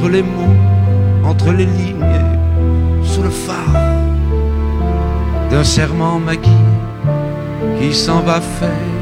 entre 0.05 0.13
les 0.13 0.23
mots, 0.23 1.25
entre 1.25 1.53
les 1.53 1.65
lignes, 1.65 2.05
sous 3.03 3.23
le 3.23 3.31
phare 3.31 3.73
d'un 5.51 5.65
serment 5.65 6.19
maquillé 6.19 6.53
qui 7.79 7.95
s'en 7.95 8.21
va 8.21 8.39
faire 8.43 8.94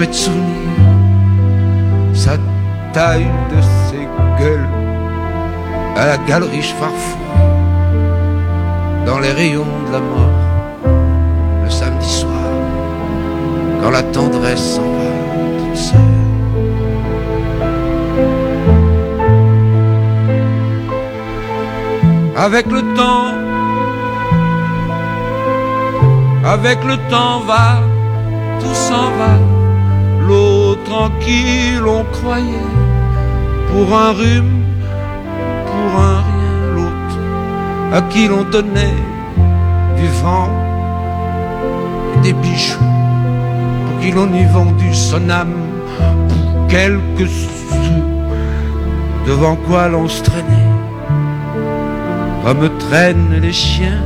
chouettes 0.00 0.14
souvenirs, 0.14 0.80
sa 2.14 2.38
taille 2.94 3.26
de 3.50 3.60
ses 3.60 4.08
gueules 4.42 4.68
à 5.94 6.06
la 6.06 6.16
galerie 6.16 6.62
farfouille 6.62 7.20
dans 9.04 9.18
les 9.18 9.32
rayons 9.32 9.66
de 9.86 9.92
la 9.92 10.00
mort 10.00 10.40
le 11.64 11.68
samedi 11.68 12.08
soir 12.08 12.32
quand 13.82 13.90
la 13.90 14.02
tendresse 14.04 14.76
s'en 14.76 14.80
va 14.80 15.10
toute 15.58 15.76
seule. 15.76 16.00
Avec 22.38 22.66
le 22.72 22.80
temps, 22.94 23.34
avec 26.46 26.78
le 26.84 26.96
temps 27.10 27.40
va, 27.40 27.82
tout 28.60 28.74
s'en 28.74 29.10
va, 29.18 29.49
tranquille 30.76 31.82
on 31.86 32.04
croyait, 32.04 32.70
pour 33.70 33.96
un 33.96 34.12
rhume, 34.12 34.64
pour 35.66 36.00
un 36.00 36.22
rien, 36.28 36.74
l'autre 36.74 37.18
à 37.92 38.02
qui 38.02 38.28
l'on 38.28 38.44
donnait 38.44 39.02
du 39.96 40.06
vent 40.22 40.50
et 42.16 42.20
des 42.22 42.32
bijoux, 42.32 42.78
pour 43.86 44.00
qui 44.00 44.12
l'on 44.12 44.32
y 44.32 44.44
vendu 44.44 44.94
son 44.94 45.28
âme 45.30 45.54
pour 46.28 46.66
quelques 46.68 47.28
sous, 47.28 48.02
devant 49.26 49.56
quoi 49.56 49.88
l'on 49.88 50.08
se 50.08 50.22
traînait, 50.22 50.70
comme 52.44 52.68
traînent 52.78 53.40
les 53.40 53.52
chiens. 53.52 54.02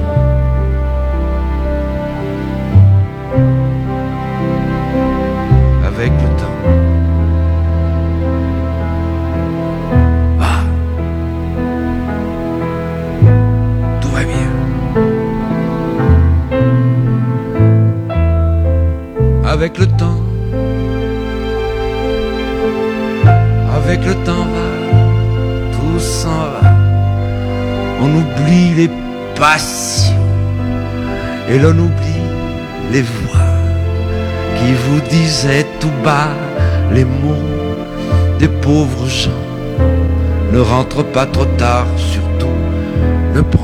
Avec 19.65 19.79
le 19.79 19.87
temps, 19.87 20.21
avec 23.75 24.05
le 24.05 24.15
temps 24.27 24.45
va, 24.55 24.69
tout 25.73 25.99
s'en 25.99 26.29
va. 26.29 26.71
On 28.03 28.11
oublie 28.15 28.75
les 28.77 28.91
passions 29.41 30.13
et 31.49 31.59
l'on 31.59 31.79
oublie 31.79 32.27
les 32.93 33.01
voix 33.01 33.55
qui 34.59 34.75
vous 34.75 35.01
disaient 35.09 35.67
tout 35.81 35.97
bas 36.05 36.29
les 36.93 37.07
mots 37.07 37.49
des 38.39 38.49
pauvres 38.49 39.09
gens. 39.09 39.45
Ne 40.53 40.61
rentre 40.61 41.03
pas 41.03 41.25
trop 41.25 41.47
tard, 41.57 41.87
surtout, 41.97 42.59
ne 43.35 43.41
prends 43.41 43.64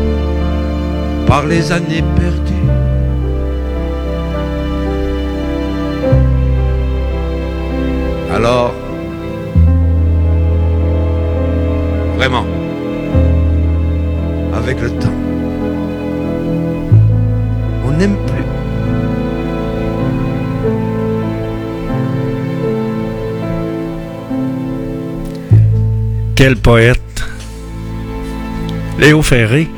par 1.31 1.45
les 1.45 1.71
années 1.71 2.03
perdues. 2.17 2.69
Alors, 8.29 8.73
vraiment, 12.17 12.45
avec 14.53 14.81
le 14.81 14.89
temps, 14.89 15.19
on 17.85 17.91
n'aime 17.91 18.17
plus. 18.27 18.45
Quel 26.35 26.57
poète. 26.57 26.99
Léo 28.99 29.21
Ferré. 29.21 29.69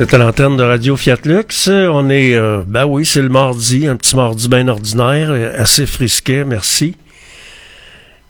Vous 0.00 0.04
êtes 0.04 0.14
à 0.14 0.16
l'antenne 0.16 0.56
de 0.56 0.62
Radio 0.62 0.96
Fiat 0.96 1.18
Lux. 1.26 1.68
On 1.68 2.08
est, 2.08 2.34
euh, 2.34 2.62
ben 2.66 2.86
oui, 2.86 3.04
c'est 3.04 3.20
le 3.20 3.28
mardi, 3.28 3.86
un 3.86 3.96
petit 3.96 4.16
mardi 4.16 4.48
bien 4.48 4.66
ordinaire, 4.66 5.30
assez 5.58 5.84
frisquet, 5.84 6.46
merci. 6.46 6.96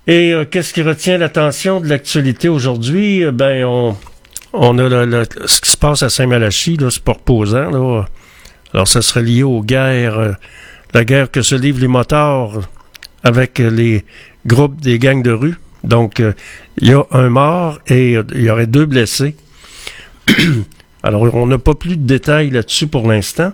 Et 0.09 0.33
euh, 0.33 0.44
qu'est-ce 0.44 0.74
qui 0.74 0.83
retient 0.83 1.16
l'attention 1.16 1.80
de 1.80 1.87
l'actualité 1.87 2.48
aujourd'hui? 2.48 3.24
Ben, 3.30 3.64
on, 3.64 3.96
on 4.52 4.78
a 4.80 5.24
ce 5.46 5.61
qui 5.61 5.70
se 5.70 5.76
passe 5.76 6.02
à 6.02 6.11
Saint-Malachie, 6.11 6.76
là, 6.76 6.90
c'est 6.90 7.04
pas 7.04 7.12
reposant, 7.12 7.70
là. 7.70 8.04
Alors, 8.74 8.88
ça 8.88 9.00
serait 9.00 9.22
lié 9.22 9.44
aux 9.44 9.62
guerres, 9.62 10.18
euh, 10.18 10.33
la 10.92 11.04
guerre 11.04 11.30
que 11.30 11.40
se 11.40 11.54
livrent 11.54 11.83
les 11.83 11.87
motards 11.87 12.62
avec 13.22 13.61
les 13.61 14.04
groupes 14.44 14.80
des 14.80 14.98
gangs 14.98 15.22
de 15.22 15.30
rue. 15.30 15.54
Donc, 15.85 16.20
il 16.78 16.88
y 16.88 16.94
a 16.94 17.04
un 17.12 17.28
mort 17.28 17.78
et 17.87 18.14
il 18.35 18.42
y 18.42 18.50
aurait 18.50 18.66
deux 18.66 18.87
blessés. 18.87 19.37
Alors, 21.02 21.34
on 21.34 21.46
n'a 21.46 21.58
pas 21.58 21.74
plus 21.74 21.96
de 21.96 22.06
détails 22.06 22.50
là-dessus 22.50 22.86
pour 22.86 23.08
l'instant. 23.08 23.52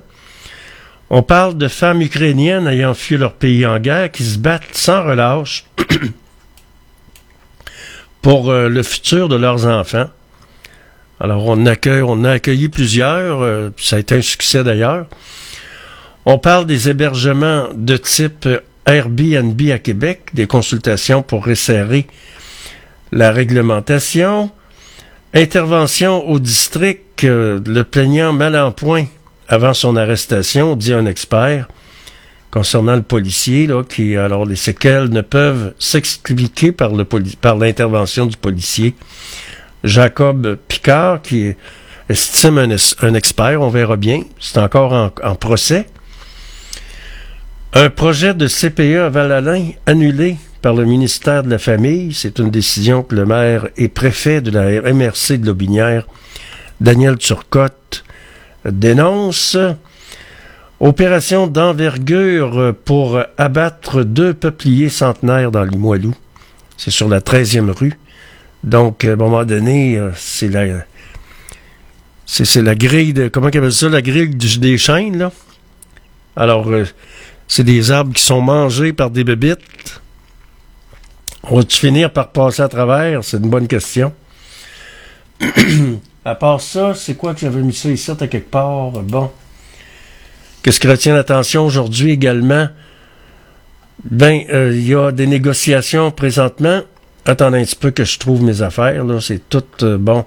On 1.10 1.22
parle 1.22 1.56
de 1.56 1.68
femmes 1.68 2.02
ukrainiennes 2.02 2.66
ayant 2.66 2.94
fui 2.94 3.16
leur 3.16 3.34
pays 3.34 3.64
en 3.64 3.78
guerre 3.78 4.10
qui 4.10 4.24
se 4.24 4.38
battent 4.38 4.64
sans 4.72 5.04
relâche 5.04 5.66
pour 8.22 8.50
euh, 8.50 8.68
le 8.68 8.82
futur 8.82 9.28
de 9.28 9.36
leurs 9.36 9.66
enfants. 9.66 10.10
Alors, 11.20 11.46
on, 11.46 11.64
accueille, 11.64 12.02
on 12.02 12.24
a 12.24 12.32
accueilli 12.32 12.68
plusieurs, 12.68 13.40
euh, 13.40 13.70
ça 13.76 13.96
a 13.96 13.98
été 14.00 14.16
un 14.16 14.22
succès 14.22 14.64
d'ailleurs. 14.64 15.06
On 16.24 16.38
parle 16.38 16.66
des 16.66 16.88
hébergements 16.88 17.68
de 17.72 17.96
type 17.96 18.48
Airbnb 18.84 19.60
à 19.72 19.78
Québec, 19.78 20.30
des 20.34 20.48
consultations 20.48 21.22
pour 21.22 21.46
resserrer 21.46 22.06
la 23.12 23.30
réglementation. 23.30 24.50
Intervention 25.32 26.28
au 26.28 26.40
district, 26.40 27.05
euh, 27.24 27.60
le 27.64 27.84
plaignant 27.84 28.32
mal 28.32 28.56
en 28.56 28.72
point 28.72 29.06
avant 29.48 29.74
son 29.74 29.96
arrestation, 29.96 30.76
dit 30.76 30.92
un 30.92 31.06
expert, 31.06 31.68
concernant 32.50 32.96
le 32.96 33.02
policier, 33.02 33.68
qui, 33.88 34.16
alors, 34.16 34.46
les 34.46 34.56
séquelles 34.56 35.08
ne 35.08 35.20
peuvent 35.20 35.74
s'expliquer 35.78 36.72
par, 36.72 36.90
l'intervention 37.56 38.26
du 38.26 38.36
policier. 38.36 38.94
Jacob 39.84 40.58
Picard, 40.68 41.22
qui 41.22 41.54
estime 42.08 42.58
un, 42.58 43.14
expert, 43.14 43.60
on 43.60 43.68
verra 43.68 43.96
bien, 43.96 44.22
c'est 44.40 44.58
encore 44.58 44.92
en, 44.92 45.10
en 45.22 45.34
procès. 45.34 45.86
Un 47.72 47.90
projet 47.90 48.32
de 48.32 48.48
CPE 48.48 49.04
à 49.04 49.08
Val-Alain 49.10 49.70
annulé 49.84 50.36
par 50.62 50.74
le 50.74 50.84
ministère 50.84 51.42
de 51.42 51.50
la 51.50 51.58
Famille. 51.58 52.14
C'est 52.14 52.38
une 52.38 52.50
décision 52.50 53.02
que 53.02 53.14
le 53.14 53.26
maire 53.26 53.68
et 53.76 53.88
préfet 53.88 54.40
de 54.40 54.50
la 54.50 54.92
MRC 54.92 55.38
de 55.38 55.46
Lobinière, 55.46 56.06
Daniel 56.80 57.16
Turcotte, 57.16 58.04
dénonce. 58.64 59.56
Opération 60.78 61.46
d'envergure 61.46 62.74
pour 62.84 63.18
abattre 63.38 64.02
deux 64.02 64.34
peupliers 64.34 64.90
centenaires 64.90 65.50
dans 65.50 65.64
Limoilou. 65.64 66.14
C'est 66.76 66.90
sur 66.90 67.08
la 67.08 67.20
13e 67.20 67.70
rue. 67.70 67.98
Donc, 68.62 69.04
à 69.04 69.12
un 69.12 69.16
moment 69.16 69.44
donné, 69.44 69.96
euh, 69.96 70.10
c'est 70.16 70.48
la, 70.48 70.84
c'est, 72.26 72.62
la 72.62 72.74
grille 72.74 73.12
de, 73.12 73.28
comment 73.28 73.46
appelle 73.46 73.72
ça, 73.72 73.88
la 73.88 74.02
grille 74.02 74.34
des 74.34 74.76
chênes, 74.76 75.18
là. 75.18 75.32
Alors, 76.34 76.68
euh, 76.68 76.84
c'est 77.48 77.64
des 77.64 77.90
arbres 77.92 78.12
qui 78.12 78.22
sont 78.22 78.40
mangés 78.40 78.92
par 78.92 79.10
des 79.10 79.24
bébites. 79.24 80.00
On 81.44 81.56
va-tu 81.56 81.78
finir 81.78 82.12
par 82.12 82.32
passer 82.32 82.62
à 82.62 82.68
travers? 82.68 83.22
C'est 83.22 83.36
une 83.36 83.48
bonne 83.48 83.68
question. 83.68 84.12
À 86.26 86.34
part 86.34 86.60
ça, 86.60 86.92
c'est 86.92 87.14
quoi 87.14 87.34
que 87.34 87.40
j'avais 87.40 87.60
mis 87.60 87.72
ça 87.72 87.88
ici 87.88 88.10
à 88.10 88.16
quelque 88.16 88.50
part? 88.50 88.90
Bon. 88.90 89.30
Qu'est-ce 90.60 90.80
qui 90.80 90.88
retient 90.88 91.14
l'attention 91.14 91.64
aujourd'hui 91.64 92.10
également? 92.10 92.66
Ben, 94.02 94.42
euh, 94.52 94.72
il 94.74 94.88
y 94.88 94.94
a 94.96 95.12
des 95.12 95.28
négociations 95.28 96.10
présentement. 96.10 96.80
Attendez 97.26 97.60
un 97.60 97.64
petit 97.64 97.76
peu 97.76 97.92
que 97.92 98.04
je 98.04 98.18
trouve 98.18 98.42
mes 98.42 98.60
affaires. 98.60 99.04
Là, 99.04 99.20
c'est 99.20 99.48
tout 99.48 99.62
euh, 99.84 99.98
bon. 99.98 100.24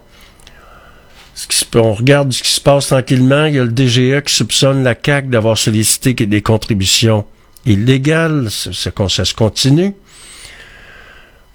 Ce 1.35 1.47
qui 1.47 1.65
on 1.75 1.93
regarde 1.93 2.31
ce 2.31 2.43
qui 2.43 2.51
se 2.51 2.61
passe 2.61 2.87
tranquillement. 2.87 3.47
Il 3.47 3.55
y 3.55 3.59
a 3.59 3.65
le 3.65 3.73
DGE 3.73 4.23
qui 4.23 4.33
soupçonne 4.33 4.85
la 4.85 4.95
CAC 4.95 5.29
d'avoir 5.29 5.57
sollicité 5.57 6.13
des 6.13 6.41
contributions 6.41 7.25
illégales. 7.65 8.49
Ça, 8.49 8.71
ça, 8.71 8.91
ça 9.09 9.25
se 9.25 9.33
continue. 9.33 9.93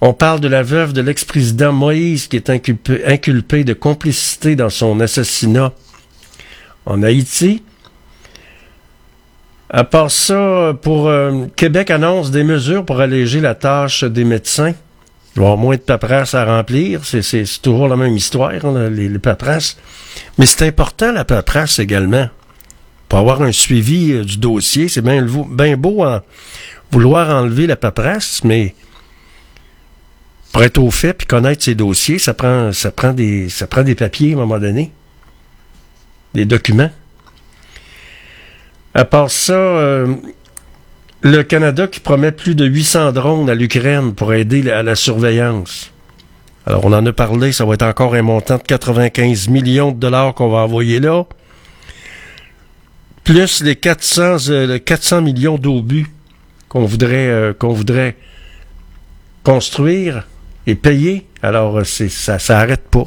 On 0.06 0.12
parle 0.12 0.40
de 0.40 0.48
la 0.48 0.62
veuve 0.62 0.92
de 0.92 1.00
l'ex-président 1.00 1.72
Moïse 1.72 2.26
qui 2.26 2.36
est 2.36 2.50
inculpé, 2.50 3.06
inculpé 3.06 3.64
de 3.64 3.72
complicité 3.72 4.54
dans 4.54 4.68
son 4.68 5.00
assassinat 5.00 5.72
en 6.84 7.02
Haïti. 7.02 7.62
À 9.70 9.82
part 9.84 10.10
ça, 10.10 10.76
pour 10.82 11.08
euh, 11.08 11.46
Québec 11.56 11.90
annonce 11.90 12.30
des 12.30 12.44
mesures 12.44 12.84
pour 12.84 13.00
alléger 13.00 13.40
la 13.40 13.54
tâche 13.54 14.04
des 14.04 14.24
médecins. 14.24 14.74
Y 15.36 15.38
avoir 15.38 15.56
moins 15.56 15.76
de 15.76 15.80
paperasse 15.80 16.34
à 16.34 16.44
remplir. 16.44 17.00
C'est, 17.06 17.22
toujours 17.62 17.88
la 17.88 17.96
même 17.96 18.14
histoire, 18.14 18.50
hein, 18.62 18.90
les, 18.90 19.08
paperasses. 19.18 19.78
Mais 20.36 20.44
c'est 20.44 20.66
important, 20.66 21.12
la 21.12 21.24
paperasse 21.24 21.78
également. 21.78 22.28
Pour 23.08 23.20
avoir 23.20 23.40
un 23.40 23.52
suivi 23.52 24.12
euh, 24.12 24.22
du 24.22 24.36
dossier, 24.36 24.88
c'est 24.88 25.00
bien 25.00 25.78
beau 25.78 26.04
en 26.04 26.20
vouloir 26.90 27.30
enlever 27.30 27.66
la 27.66 27.76
paperasse, 27.76 28.42
mais 28.44 28.74
pour 30.54 30.62
être 30.62 30.78
au 30.78 30.92
fait 30.92 31.14
puis 31.14 31.26
connaître 31.26 31.64
ses 31.64 31.74
dossiers, 31.74 32.20
ça 32.20 32.32
prend, 32.32 32.72
ça 32.72 32.92
prend 32.92 33.12
des, 33.12 33.48
ça 33.48 33.66
prend 33.66 33.82
des 33.82 33.96
papiers 33.96 34.30
à 34.30 34.36
un 34.36 34.38
moment 34.38 34.60
donné. 34.60 34.92
Des 36.32 36.44
documents. 36.44 36.92
À 38.94 39.04
part 39.04 39.32
ça, 39.32 39.52
euh, 39.52 40.14
le 41.22 41.42
Canada 41.42 41.88
qui 41.88 41.98
promet 41.98 42.30
plus 42.30 42.54
de 42.54 42.66
800 42.66 43.10
drones 43.10 43.50
à 43.50 43.56
l'Ukraine 43.56 44.14
pour 44.14 44.32
aider 44.32 44.70
à 44.70 44.84
la 44.84 44.94
surveillance. 44.94 45.90
Alors, 46.66 46.84
on 46.84 46.92
en 46.92 47.04
a 47.04 47.12
parlé, 47.12 47.50
ça 47.50 47.64
va 47.64 47.74
être 47.74 47.82
encore 47.82 48.14
un 48.14 48.22
montant 48.22 48.58
de 48.58 48.62
95 48.62 49.48
millions 49.48 49.90
de 49.90 49.98
dollars 49.98 50.34
qu'on 50.34 50.50
va 50.50 50.58
envoyer 50.58 51.00
là. 51.00 51.24
Plus 53.24 53.60
les 53.60 53.74
400, 53.74 54.50
euh, 54.50 54.66
les 54.68 54.80
400 54.80 55.20
millions 55.20 55.58
d'obus 55.58 56.06
qu'on 56.68 56.84
voudrait, 56.84 57.26
euh, 57.26 57.52
qu'on 57.52 57.72
voudrait 57.72 58.14
construire 59.42 60.28
et 60.66 60.74
payer. 60.74 61.26
Alors, 61.42 61.78
euh, 61.78 61.84
c'est, 61.84 62.08
ça, 62.08 62.38
ça 62.38 62.58
arrête 62.58 62.88
pas. 62.88 63.04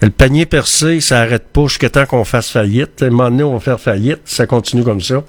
Le 0.00 0.10
panier 0.10 0.46
percé, 0.46 1.00
ça 1.00 1.20
arrête 1.20 1.46
pas 1.52 1.68
jusqu'à 1.68 1.88
temps 1.88 2.06
qu'on 2.06 2.24
fasse 2.24 2.50
faillite. 2.50 3.02
À 3.02 3.06
un 3.06 3.10
moment 3.10 3.30
donné, 3.30 3.42
on 3.44 3.54
va 3.54 3.60
faire 3.60 3.80
faillite. 3.80 4.20
Ça 4.24 4.46
continue 4.48 4.82
comme 4.82 5.00
ça. 5.00 5.22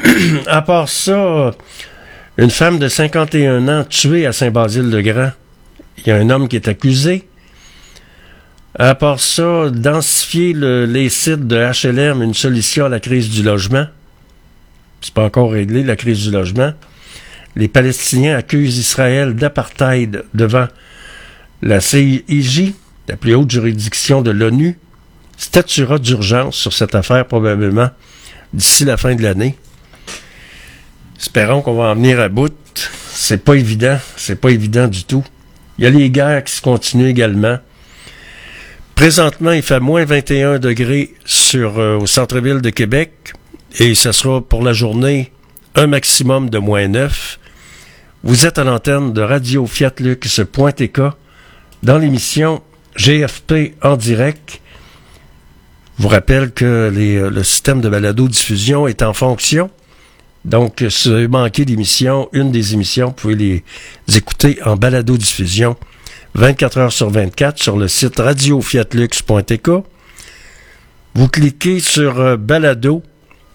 à 0.46 0.62
part 0.62 0.88
ça, 0.88 1.52
une 2.36 2.50
femme 2.50 2.78
de 2.80 2.88
51 2.88 3.68
ans 3.68 3.84
tuée 3.84 4.26
à 4.26 4.32
Saint-Basile-de-Grand. 4.32 5.30
Il 5.98 6.06
y 6.08 6.10
a 6.10 6.16
un 6.16 6.30
homme 6.30 6.48
qui 6.48 6.56
est 6.56 6.66
accusé. 6.68 7.28
À 8.78 8.94
part 8.94 9.20
ça, 9.20 9.70
densifier 9.70 10.52
le- 10.52 10.84
les 10.86 11.08
sites 11.08 11.46
de 11.46 11.56
HLM, 11.56 12.22
une 12.22 12.34
solution 12.34 12.86
à 12.86 12.88
la 12.88 13.00
crise 13.00 13.28
du 13.30 13.42
logement. 13.42 13.86
C'est 15.00 15.14
pas 15.14 15.24
encore 15.24 15.52
réglé, 15.52 15.82
la 15.84 15.96
crise 15.96 16.24
du 16.24 16.30
logement. 16.32 16.72
Les 17.56 17.68
Palestiniens 17.68 18.36
accusent 18.36 18.78
Israël 18.78 19.34
d'apartheid 19.34 20.24
devant 20.34 20.68
la 21.62 21.80
CIJ, 21.80 22.72
la 23.08 23.16
plus 23.16 23.34
haute 23.34 23.50
juridiction 23.50 24.22
de 24.22 24.30
l'ONU, 24.30 24.78
statuera 25.36 25.98
d'urgence 25.98 26.56
sur 26.56 26.72
cette 26.72 26.94
affaire 26.94 27.26
probablement 27.26 27.90
d'ici 28.52 28.84
la 28.84 28.96
fin 28.96 29.14
de 29.14 29.22
l'année. 29.22 29.56
Espérons 31.18 31.62
qu'on 31.62 31.74
va 31.74 31.84
en 31.84 31.94
venir 31.94 32.20
à 32.20 32.28
bout. 32.28 32.54
C'est 33.10 33.42
pas 33.42 33.54
évident, 33.54 33.98
c'est 34.16 34.40
pas 34.40 34.50
évident 34.50 34.86
du 34.86 35.04
tout. 35.04 35.24
Il 35.78 35.84
y 35.84 35.86
a 35.86 35.90
les 35.90 36.10
guerres 36.10 36.44
qui 36.44 36.52
se 36.54 36.62
continuent 36.62 37.08
également. 37.08 37.58
Présentement, 38.94 39.52
il 39.52 39.62
fait 39.62 39.80
moins 39.80 40.04
21 40.04 40.58
degrés 40.58 41.14
sur, 41.24 41.78
euh, 41.78 41.98
au 41.98 42.06
centre-ville 42.06 42.60
de 42.60 42.70
Québec 42.70 43.32
et 43.78 43.94
ce 43.94 44.12
sera 44.12 44.40
pour 44.40 44.62
la 44.62 44.72
journée 44.72 45.30
un 45.78 45.86
maximum 45.86 46.50
de 46.50 46.58
moins 46.58 46.88
9. 46.88 47.38
Vous 48.24 48.46
êtes 48.46 48.58
à 48.58 48.64
l'antenne 48.64 49.12
de 49.12 49.22
Radio 49.22 49.64
Fiat 49.64 49.92
dans 51.84 51.98
l'émission 51.98 52.62
GFP 52.96 53.76
en 53.80 53.96
direct. 53.96 54.60
Je 55.96 56.02
vous 56.02 56.08
rappelle 56.08 56.50
que 56.50 56.64
euh, 56.64 57.30
le 57.30 57.44
système 57.44 57.80
de 57.80 57.88
balado-diffusion 57.88 58.88
est 58.88 59.02
en 59.02 59.12
fonction. 59.12 59.70
Donc, 60.44 60.82
euh, 60.82 60.90
si 60.90 61.10
vous 61.10 61.14
avez 61.14 61.28
manqué 61.28 61.64
une 62.32 62.50
des 62.50 62.74
émissions, 62.74 63.08
vous 63.08 63.12
pouvez 63.12 63.36
les 63.36 63.64
écouter 64.16 64.58
en 64.64 64.74
balado-diffusion 64.74 65.76
24 66.34 66.78
heures 66.78 66.92
sur 66.92 67.08
24 67.08 67.56
sur 67.56 67.76
le 67.76 67.86
site 67.86 68.18
radiofiatlux.tk. 68.18 69.70
Vous 71.14 71.28
cliquez 71.28 71.78
sur 71.78 72.18
euh, 72.18 72.36
balado 72.36 73.04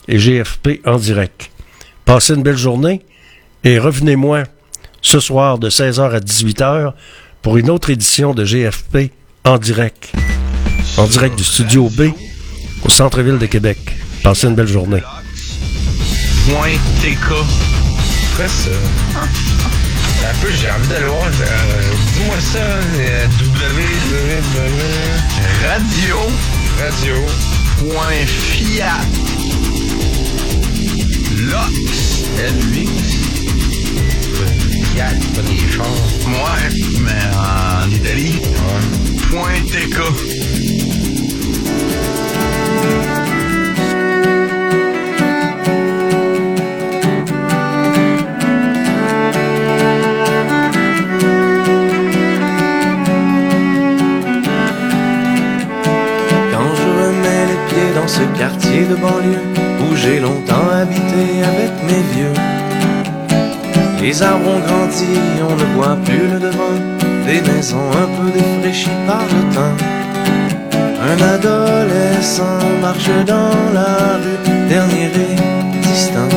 et 0.07 0.17
GFP 0.17 0.79
en 0.85 0.97
direct. 0.97 1.52
Passez 2.05 2.33
une 2.33 2.43
belle 2.43 2.57
journée 2.57 3.01
et 3.63 3.79
revenez-moi 3.79 4.43
ce 5.01 5.19
soir 5.19 5.57
de 5.57 5.69
16h 5.69 6.11
à 6.15 6.19
18h 6.19 6.93
pour 7.41 7.57
une 7.57 7.69
autre 7.69 7.89
édition 7.89 8.33
de 8.33 8.43
GFP 8.45 9.11
en 9.45 9.57
direct. 9.57 10.11
En 10.97 11.05
direct 11.07 11.35
du 11.37 11.43
studio 11.43 11.89
B 11.89 12.09
au 12.83 12.89
centre-ville 12.89 13.37
de 13.37 13.45
Québec. 13.45 13.77
Passez 14.23 14.47
une 14.47 14.55
belle 14.55 14.67
journée. 14.67 15.01
Point 16.49 16.77
TK. 17.01 17.29
Quoi 18.35 18.47
ça? 18.47 18.69
Un 20.25 20.33
peu, 20.41 20.47
j'ai 20.53 20.69
envie 20.71 20.87
d'aller 20.87 21.05
voir. 21.05 21.25
euh, 21.25 21.81
Dis-moi 22.17 22.35
ça. 22.39 22.59
euh, 22.59 23.27
www. 23.39 23.81
Radio. 25.67 26.17
Radio. 26.79 27.15
Point 27.79 28.25
Fiat. 28.25 29.01
Lux. 31.53 32.25
L-U-X. 32.39 32.89
Fiat, 34.91 35.13
pas 35.35 35.41
des 35.43 35.71
chars. 35.71 35.85
Ouais, 36.25 36.69
mais 37.01 37.25
en 37.37 37.91
Italie. 37.91 38.41
Point 39.29 39.61
TK. 39.67 39.97
Quand 56.51 56.75
je 56.75 56.87
remets 56.99 57.45
les 57.45 57.59
pieds 57.69 57.93
dans 57.93 58.07
ce 58.07 58.23
quartier 58.37 58.85
de 58.85 58.95
banlieue 58.95 59.72
j'ai 59.95 60.19
longtemps 60.19 60.69
habité 60.81 61.23
avec 61.51 61.71
mes 61.87 62.03
vieux. 62.13 62.33
Les 64.01 64.21
arbres 64.21 64.49
ont 64.55 64.59
grandi, 64.59 65.13
on 65.49 65.55
ne 65.55 65.65
voit 65.75 65.97
plus 66.03 66.27
le 66.33 66.39
devant 66.39 66.77
des 67.25 67.41
maisons 67.51 67.89
un 68.03 68.07
peu 68.15 68.31
défraîchies 68.31 68.99
par 69.07 69.23
le 69.33 69.41
temps. 69.55 69.77
Un 71.09 71.19
adolescent 71.35 72.59
marche 72.81 73.09
dans 73.25 73.55
la 73.73 74.17
rue, 74.21 74.69
dernier 74.69 75.07
résistant, 75.07 76.31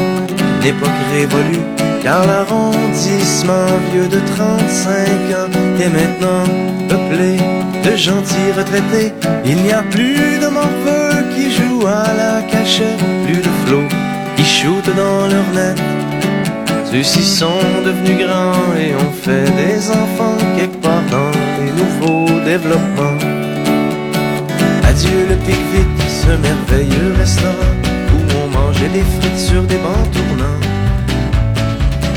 une 0.61 0.66
époque 0.66 1.01
révolue, 1.12 1.66
car 2.03 2.26
l'arrondissement 2.26 3.66
vieux 3.92 4.09
de 4.09 4.20
35 4.36 4.92
ans 5.40 5.80
est 5.80 5.88
maintenant 5.88 6.44
peuplé 6.88 7.36
de 7.84 7.97
gentils 7.97 8.53
retraités. 8.57 9.12
Il 9.44 9.57
n'y 9.62 9.72
a 9.72 9.82
plus 9.82 10.38
de 10.42 10.49
morveux 10.49 11.24
qui 11.34 11.51
jouent 11.53 11.86
à 11.86 12.07
la 12.22 12.42
cachette, 12.42 13.03
qui 14.37 14.45
shootent 14.45 14.95
dans 14.97 15.26
leur 15.26 15.49
net. 15.55 15.80
Ceux-ci 16.91 17.22
sont 17.22 17.82
devenus 17.84 18.18
grands 18.24 18.74
et 18.78 18.95
ont 18.95 19.12
fait 19.12 19.51
des 19.62 19.91
enfants 19.91 20.39
quelque 20.57 20.80
part 20.80 21.03
dans 21.11 21.30
les 21.61 21.72
nouveaux 21.80 22.41
développements. 22.45 23.18
Adieu 24.89 25.26
le 25.28 25.37
pique-vite, 25.37 26.03
ce 26.09 26.32
merveilleux 26.49 27.12
restaurant 27.18 27.76
où 28.14 28.18
on 28.43 28.49
mangeait 28.49 28.89
des 28.89 29.05
frites 29.16 29.39
sur 29.39 29.62
des 29.62 29.76
bancs 29.76 30.11
tournants. 30.12 30.61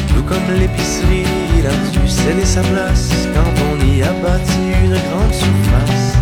Tout 0.10 0.24
comme 0.24 0.50
l'épicerie, 0.60 1.26
il 1.58 1.66
a 1.66 1.76
dû 1.92 2.08
sceller 2.08 2.46
sa 2.46 2.62
place 2.62 3.10
quand 3.34 3.52
on 3.70 3.76
y 3.86 4.02
a 4.04 4.14
bâti 4.24 4.62
une 4.86 4.98
grande 5.08 5.34
surface. 5.34 6.14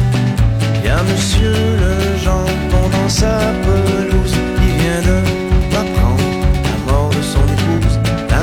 Y 0.84 0.89
a 0.89 1.04
monsieur 1.04 1.54
le 1.84 2.18
jambon 2.24 2.86
dans 2.91 3.10
sa 3.10 3.38
pelouse 3.66 4.38
qui 4.58 4.70
vient 4.80 5.02
de 5.12 5.57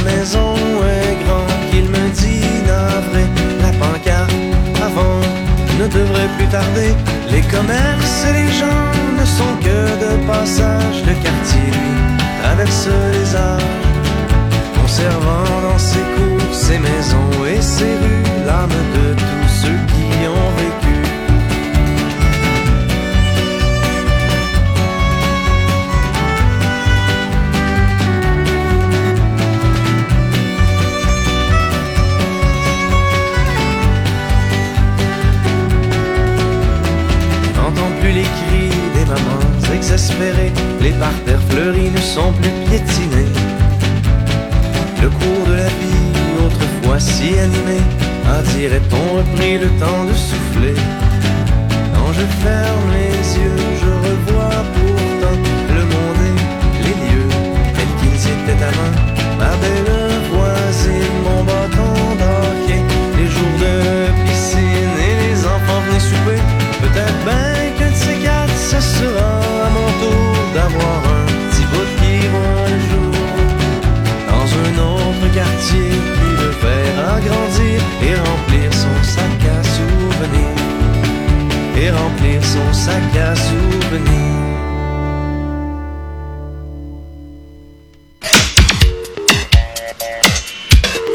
maison 0.04 0.54
est 0.98 1.24
grande 1.24 1.70
qu'il 1.70 1.86
me 1.88 2.04
dit 2.10 2.46
navré. 2.66 3.24
La 3.62 3.72
pancarte 3.82 4.32
avant 4.88 5.20
ne 5.80 5.86
devrait 5.88 6.30
plus 6.36 6.48
tarder. 6.48 6.92
Les 7.30 7.42
commerces 7.42 8.26
et 8.28 8.32
les 8.40 8.52
gens 8.60 8.86
ne 9.18 9.24
sont 9.24 9.54
que 9.66 9.80
de 10.04 10.26
passage. 10.26 10.96
Le 11.08 11.14
quartier, 11.24 11.68
lui, 11.76 11.94
traverse 12.42 12.88
les 13.14 13.36
âges, 13.36 13.62
conservant 14.80 15.54
dans 15.66 15.78
ses 15.78 16.06
cours, 16.14 16.54
ses 16.54 16.78
maisons 16.78 17.44
et 17.46 17.60
ses 17.60 17.94
rues 18.02 18.24
l'âme 18.46 18.78
de 18.94 19.14
tout. 19.14 19.33
les 40.80 40.92
parterres 40.92 41.42
fleuris 41.50 41.90
ne 41.90 41.98
sont 41.98 42.32
plus 42.40 42.50
piétinés. 42.66 43.30
Le 45.02 45.08
cours 45.10 45.46
de 45.46 45.56
la 45.56 45.66
vie, 45.66 46.44
autrefois 46.44 46.98
si 46.98 47.38
animé, 47.38 47.80
a 48.26 48.40
dirait-on 48.56 49.18
repris 49.18 49.58
le 49.58 49.68
temps 49.78 50.04
de 50.04 50.14
souffler. 50.14 50.74
Quand 51.94 52.12
je 52.14 52.24
ferme 52.42 52.83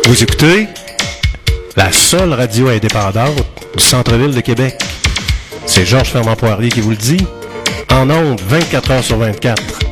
Vous 0.05 0.23
écoutez 0.23 0.67
la 1.75 1.91
seule 1.91 2.33
radio 2.33 2.69
indépendante 2.69 3.45
du 3.77 3.83
centre-ville 3.83 4.33
de 4.33 4.41
Québec. 4.41 4.75
C'est 5.67 5.85
Georges 5.85 6.09
Fermand 6.09 6.35
Poirier 6.35 6.69
qui 6.69 6.81
vous 6.81 6.89
le 6.89 6.95
dit. 6.95 7.23
En 7.91 8.09
ondes, 8.09 8.41
24 8.41 8.91
heures 8.91 9.03
sur 9.03 9.17
24. 9.17 9.88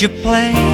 you 0.00 0.08
play? 0.08 0.67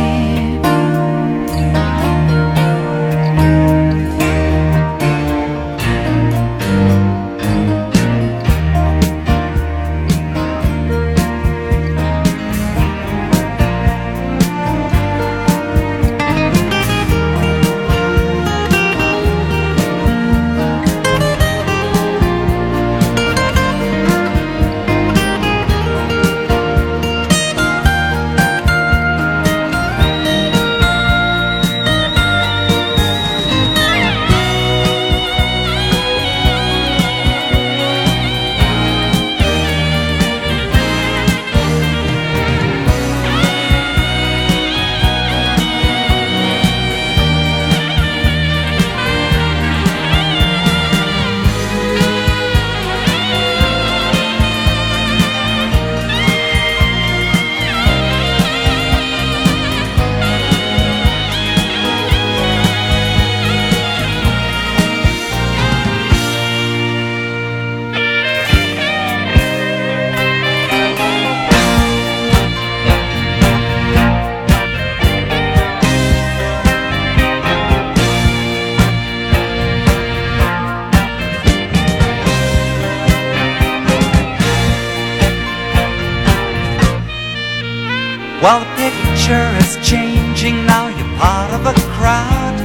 While 88.45 88.61
the 88.61 88.67
picture 88.77 89.49
is 89.65 89.79
changing 89.81 90.67
now, 90.67 90.89
you're 90.89 91.17
part 91.17 91.51
of 91.55 91.65
a 91.65 91.73
crowd. 91.97 92.59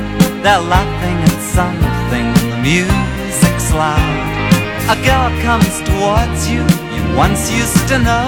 They're 0.44 0.60
laughing 0.60 1.18
at 1.24 1.40
something, 1.56 2.28
and 2.36 2.52
the 2.52 2.60
music's 2.68 3.72
loud. 3.72 4.20
A 4.92 4.98
girl 5.08 5.32
comes 5.40 5.80
towards 5.88 6.50
you, 6.52 6.68
you 6.94 7.16
once 7.16 7.50
used 7.50 7.88
to 7.88 7.98
know. 7.98 8.28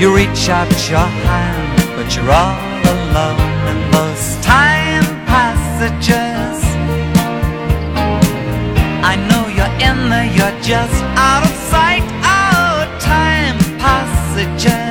You 0.00 0.12
reach 0.12 0.48
out 0.48 0.68
your 0.90 1.08
hand, 1.30 1.78
but 1.94 2.16
you're 2.16 2.28
all 2.28 2.58
alone 2.90 3.38
in 3.70 3.78
those 3.92 4.26
time 4.44 5.06
passages. 5.30 6.58
I 9.06 9.14
know 9.30 9.46
you're 9.46 9.76
in 9.88 10.10
there, 10.10 10.26
you're 10.26 10.60
just 10.60 11.04
out 11.14 11.44
of 11.44 11.54
sight. 11.70 12.02
Oh, 12.26 12.82
time 12.98 13.58
passages. 13.78 14.87